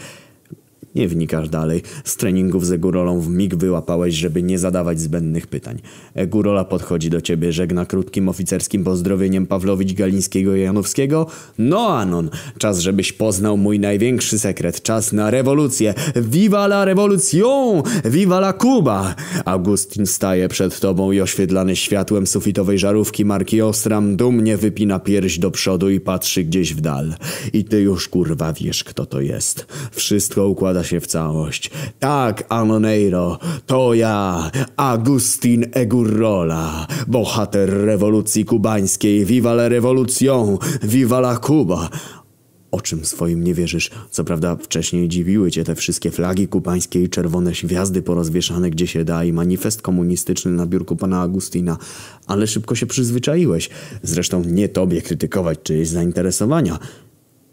Nie 0.96 1.08
wnikasz 1.08 1.50
dalej. 1.50 1.82
Z 2.04 2.16
treningów 2.16 2.66
z 2.66 2.72
Egurolą 2.72 3.20
w 3.20 3.30
mig 3.30 3.56
wyłapałeś, 3.56 4.16
żeby 4.16 4.44
nie 4.44 4.60
zadawać 4.60 5.00
zbędnych 5.00 5.48
pytań. 5.48 5.80
Egurola 6.14 6.64
podchodzi 6.66 7.10
do 7.10 7.22
ciebie, 7.22 7.54
żegna 7.54 7.86
krótkim 7.86 8.30
oficerskim 8.30 8.84
pozdrowieniem 8.84 9.48
Pawlowicz 9.48 9.94
Galińskiego 9.94 10.56
Janowskiego. 10.56 11.28
No 11.58 11.88
Anon, 11.90 12.30
czas 12.58 12.80
żebyś 12.80 13.14
poznał 13.14 13.58
mój 13.58 13.80
największy 13.80 14.40
sekret. 14.40 14.82
Czas 14.82 15.14
na 15.14 15.32
rewolucję. 15.32 15.94
Viva 16.16 16.66
la 16.66 16.86
revolución! 16.86 17.84
Viva 18.06 18.38
la 18.38 18.54
Cuba! 18.54 19.16
Augustin 19.46 20.06
staje 20.06 20.50
przed 20.50 20.80
tobą 20.80 21.12
i 21.12 21.22
oświetlany 21.22 21.76
światłem 21.76 22.28
sufitowej 22.28 22.80
żarówki 22.80 23.26
marki 23.26 23.62
Ostram 23.62 24.16
dumnie 24.16 24.58
wypina 24.58 25.00
pierś 25.00 25.40
do 25.40 25.52
przodu 25.52 25.90
i 25.90 26.00
patrzy 26.00 26.44
gdzieś 26.44 26.74
w 26.74 26.82
dal. 26.82 27.16
I 27.54 27.64
ty 27.64 27.82
już 27.82 28.08
kurwa 28.08 28.54
wiesz 28.54 28.84
kto 28.84 29.06
to 29.06 29.22
jest. 29.22 29.66
Wszystko 29.92 30.48
układa 30.48 30.81
się 30.84 31.00
w 31.00 31.08
całość. 31.08 31.72
Tak, 32.00 32.44
Anoneiro, 32.50 33.40
to 33.66 33.94
ja, 33.94 34.52
Agustin 34.76 35.66
Egurrola, 35.72 36.88
bohater 37.08 37.70
rewolucji 37.70 38.46
kubańskiej. 38.46 39.26
Viva 39.26 39.52
la 39.52 39.70
revolución, 39.70 40.58
viva 40.84 41.20
la 41.20 41.38
Cuba. 41.38 41.90
O 42.72 42.82
czym 42.82 43.06
swoim 43.06 43.44
nie 43.44 43.54
wierzysz? 43.54 43.92
Co 44.12 44.24
prawda 44.24 44.56
wcześniej 44.56 45.10
dziwiły 45.10 45.52
cię 45.52 45.64
te 45.64 45.76
wszystkie 45.76 46.12
flagi 46.12 46.48
kubańskie 46.48 47.04
i 47.04 47.10
czerwone 47.10 47.52
gwiazdy 47.52 48.02
porozwieszane 48.02 48.70
gdzie 48.70 48.88
się 48.88 49.04
da 49.04 49.24
i 49.24 49.34
manifest 49.34 49.82
komunistyczny 49.82 50.52
na 50.52 50.66
biurku 50.66 50.96
pana 50.96 51.22
Agustina, 51.22 51.78
ale 52.28 52.48
szybko 52.48 52.76
się 52.76 52.86
przyzwyczaiłeś. 52.86 53.70
Zresztą 54.04 54.44
nie 54.46 54.70
tobie 54.70 55.02
krytykować 55.02 55.60
czyjeś 55.64 55.88
zainteresowania. 55.88 56.80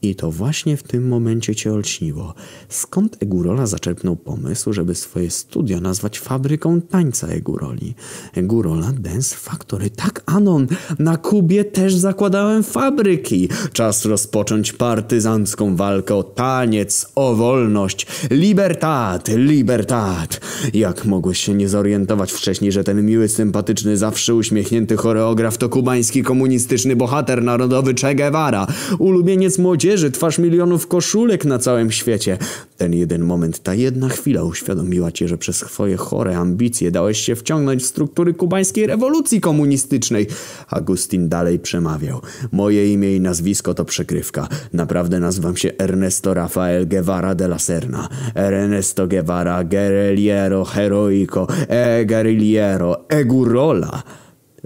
I 0.03 0.15
to 0.15 0.31
właśnie 0.31 0.77
w 0.77 0.83
tym 0.83 1.09
momencie 1.09 1.55
cię 1.55 1.73
olśniło. 1.73 2.35
Skąd 2.69 3.23
Egurola 3.23 3.67
zaczerpnął 3.67 4.17
pomysł, 4.17 4.73
żeby 4.73 4.95
swoje 4.95 5.31
studio 5.31 5.81
nazwać 5.81 6.19
fabryką 6.19 6.81
tańca 6.81 7.27
Eguroli? 7.27 7.95
Egurola 8.35 8.93
Dance 8.93 9.37
Factory. 9.37 9.91
Tak, 9.91 10.23
Anon, 10.27 10.67
na 10.99 11.17
Kubie 11.17 11.65
też 11.65 11.95
zakładałem 11.95 12.63
fabryki. 12.63 13.49
Czas 13.73 14.05
rozpocząć 14.05 14.73
partyzancką 14.73 15.77
walkę 15.77 16.15
o 16.15 16.23
taniec, 16.23 17.07
o 17.15 17.35
wolność. 17.35 18.07
Libertad, 18.31 19.29
libertad. 19.29 20.41
Jak 20.75 21.05
mogłeś 21.05 21.39
się 21.39 21.55
nie 21.55 21.69
zorientować 21.69 22.33
wcześniej, 22.33 22.73
że 22.73 22.85
ten 22.85 23.07
miły, 23.07 23.29
sympatyczny, 23.29 23.97
zawsze 23.97 24.35
uśmiechnięty 24.35 24.97
choreograf 24.97 25.59
to 25.59 25.69
kubański 25.69 26.23
komunistyczny 26.23 26.97
bohater 26.97 27.43
narodowy 27.43 27.95
Che 27.95 28.15
Guevara, 28.15 28.67
ulubieniec 28.99 29.59
młodzieży, 29.59 29.88
twarz 30.13 30.39
milionów 30.39 30.87
koszulek 30.87 31.45
na 31.45 31.59
całym 31.59 31.91
świecie. 31.91 32.39
Ten 32.77 32.95
jeden 32.95 33.23
moment, 33.23 33.63
ta 33.63 33.75
jedna 33.75 34.09
chwila 34.09 34.43
uświadomiła 34.43 35.13
cię, 35.13 35.29
że 35.29 35.39
przez 35.39 35.57
swoje 35.57 35.97
chore 35.97 36.39
ambicje 36.39 36.91
dałeś 36.91 37.19
się 37.19 37.37
wciągnąć 37.37 37.83
w 37.83 37.87
struktury 37.87 38.35
kubańskiej 38.35 38.87
rewolucji 38.87 39.41
komunistycznej. 39.41 40.27
Agustin 40.69 41.29
dalej 41.29 41.59
przemawiał. 41.59 42.21
Moje 42.53 42.93
imię 42.93 43.17
i 43.17 43.21
nazwisko 43.21 43.75
to 43.75 43.85
przykrywka. 43.85 44.49
Naprawdę 44.73 45.21
nazywam 45.21 45.57
się 45.57 45.73
Ernesto 45.79 46.35
Rafael 46.35 46.89
Guevara 46.89 47.35
de 47.35 47.45
la 47.45 47.59
Serna. 47.59 48.09
Ernesto 48.35 49.07
Guevara, 49.07 49.65
guerrillero, 49.65 50.65
heroico, 50.65 51.47
e 51.69 52.05
guerrillero, 52.07 53.09
egurola. 53.09 54.03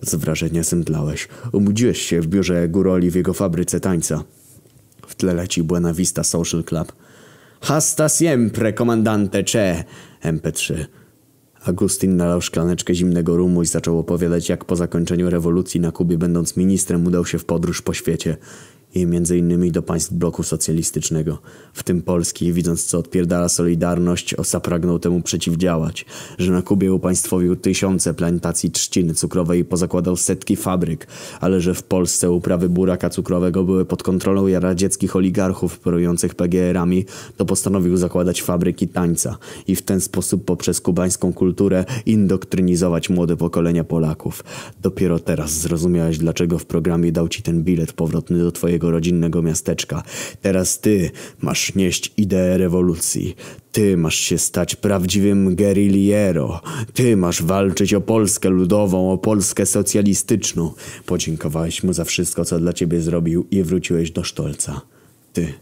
Z 0.02 0.14
wrażenia 0.14 0.62
zemdlałeś. 0.62 1.28
Obudziłeś 1.52 2.02
się 2.02 2.20
w 2.20 2.26
biurze 2.26 2.62
Eguroli 2.62 3.10
w 3.10 3.14
jego 3.14 3.34
fabryce 3.34 3.80
tańca. 3.80 4.24
W 5.12 5.14
tle 5.14 5.34
leci 5.34 5.62
Buena 5.62 5.92
Vista 5.92 6.24
Social 6.24 6.64
Club. 6.64 6.92
Hasta 7.60 8.08
siempre, 8.08 8.72
komandante 8.72 9.44
Che. 9.44 9.84
MP3. 10.22 10.86
Agustin 11.64 12.16
nalał 12.16 12.40
szklaneczkę 12.40 12.94
zimnego 12.94 13.36
rumu 13.36 13.62
i 13.62 13.66
zaczął 13.66 13.98
opowiadać, 13.98 14.48
jak 14.48 14.64
po 14.64 14.76
zakończeniu 14.76 15.30
rewolucji 15.30 15.80
na 15.80 15.92
Kubie, 15.92 16.18
będąc 16.18 16.56
ministrem, 16.56 17.06
udał 17.06 17.26
się 17.26 17.38
w 17.38 17.44
podróż 17.44 17.82
po 17.82 17.94
świecie. 17.94 18.36
I 18.94 19.06
między 19.06 19.38
innymi 19.38 19.72
do 19.72 19.82
państw 19.82 20.12
bloku 20.12 20.42
socjalistycznego, 20.42 21.38
w 21.72 21.82
tym 21.82 22.02
Polski, 22.02 22.52
widząc 22.52 22.84
co 22.84 22.98
odpierdala 22.98 23.48
Solidarność, 23.48 24.34
Osa 24.34 24.60
pragnął 24.60 24.98
temu 24.98 25.20
przeciwdziałać, 25.20 26.06
że 26.38 26.52
na 26.52 26.62
Kubie 26.62 26.92
upaństwowił 26.92 27.56
tysiące 27.56 28.14
plantacji 28.14 28.70
trzciny 28.70 29.14
cukrowej 29.14 29.60
i 29.60 29.64
pozakładał 29.64 30.16
setki 30.16 30.56
fabryk, 30.56 31.06
ale 31.40 31.60
że 31.60 31.74
w 31.74 31.82
Polsce 31.82 32.30
uprawy 32.30 32.68
buraka 32.68 33.10
cukrowego 33.10 33.64
były 33.64 33.84
pod 33.84 34.02
kontrolą 34.02 34.60
radzieckich 34.60 35.16
oligarchów 35.16 35.78
operujących 35.78 36.34
PGR-ami, 36.34 37.04
to 37.36 37.44
postanowił 37.44 37.96
zakładać 37.96 38.42
fabryki 38.42 38.88
tańca 38.88 39.38
i 39.66 39.76
w 39.76 39.82
ten 39.82 40.00
sposób 40.00 40.44
poprzez 40.44 40.80
kubańską 40.80 41.32
kulturę 41.32 41.84
indoktrynizować 42.06 43.10
młode 43.10 43.36
pokolenia 43.36 43.84
Polaków. 43.84 44.44
Dopiero 44.82 45.18
teraz 45.18 45.50
zrozumiałeś, 45.50 46.18
dlaczego 46.18 46.58
w 46.58 46.64
programie 46.64 47.12
dał 47.12 47.28
ci 47.28 47.42
ten 47.42 47.62
bilet 47.64 47.92
powrotny 47.92 48.38
do 48.38 48.52
twojego 48.52 48.81
rodzinnego 48.90 49.42
miasteczka. 49.42 50.02
Teraz 50.42 50.80
ty 50.80 51.10
masz 51.40 51.74
nieść 51.74 52.12
ideę 52.16 52.58
rewolucji. 52.58 53.36
Ty 53.72 53.96
masz 53.96 54.14
się 54.14 54.38
stać 54.38 54.76
prawdziwym 54.76 55.56
guerrilliero. 55.56 56.60
Ty 56.94 57.16
masz 57.16 57.42
walczyć 57.42 57.94
o 57.94 58.00
Polskę 58.00 58.50
ludową, 58.50 59.12
o 59.12 59.18
Polskę 59.18 59.66
socjalistyczną. 59.66 60.72
Podziękowałeś 61.06 61.82
mu 61.82 61.92
za 61.92 62.04
wszystko, 62.04 62.44
co 62.44 62.58
dla 62.58 62.72
ciebie 62.72 63.00
zrobił 63.00 63.46
i 63.50 63.62
wróciłeś 63.62 64.10
do 64.10 64.24
Sztolca. 64.24 64.80
Ty, 65.32 65.52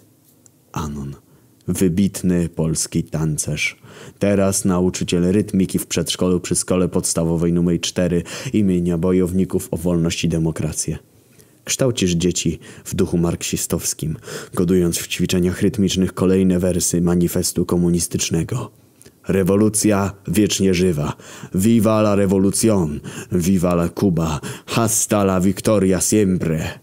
Anon. 0.72 1.14
Wybitny 1.68 2.48
polski 2.48 3.04
tancerz. 3.04 3.76
Teraz 4.18 4.64
nauczyciel 4.64 5.32
rytmiki 5.32 5.78
w 5.78 5.86
przedszkolu 5.86 6.40
przy 6.40 6.54
szkole 6.54 6.88
podstawowej 6.88 7.50
nr 7.52 7.80
4 7.80 8.22
imienia 8.52 8.98
bojowników 8.98 9.68
o 9.70 9.76
wolność 9.76 10.24
i 10.24 10.28
demokrację. 10.28 10.98
Kształcisz 11.64 12.10
dzieci 12.10 12.58
w 12.84 12.94
duchu 12.94 13.18
marksistowskim, 13.18 14.16
godując 14.54 14.98
w 14.98 15.08
ćwiczeniach 15.08 15.62
rytmicznych 15.62 16.14
kolejne 16.14 16.58
wersy 16.58 17.00
manifestu 17.00 17.66
komunistycznego. 17.66 18.70
Rewolucja 19.28 20.12
wiecznie 20.28 20.74
żywa. 20.74 21.16
Viva 21.54 22.00
la 22.00 22.14
revolución. 22.14 23.00
Viva 23.32 23.74
la 23.74 23.88
Cuba. 23.88 24.40
Hasta 24.66 25.22
la 25.22 25.40
victoria 25.40 26.00
siempre. 26.00 26.80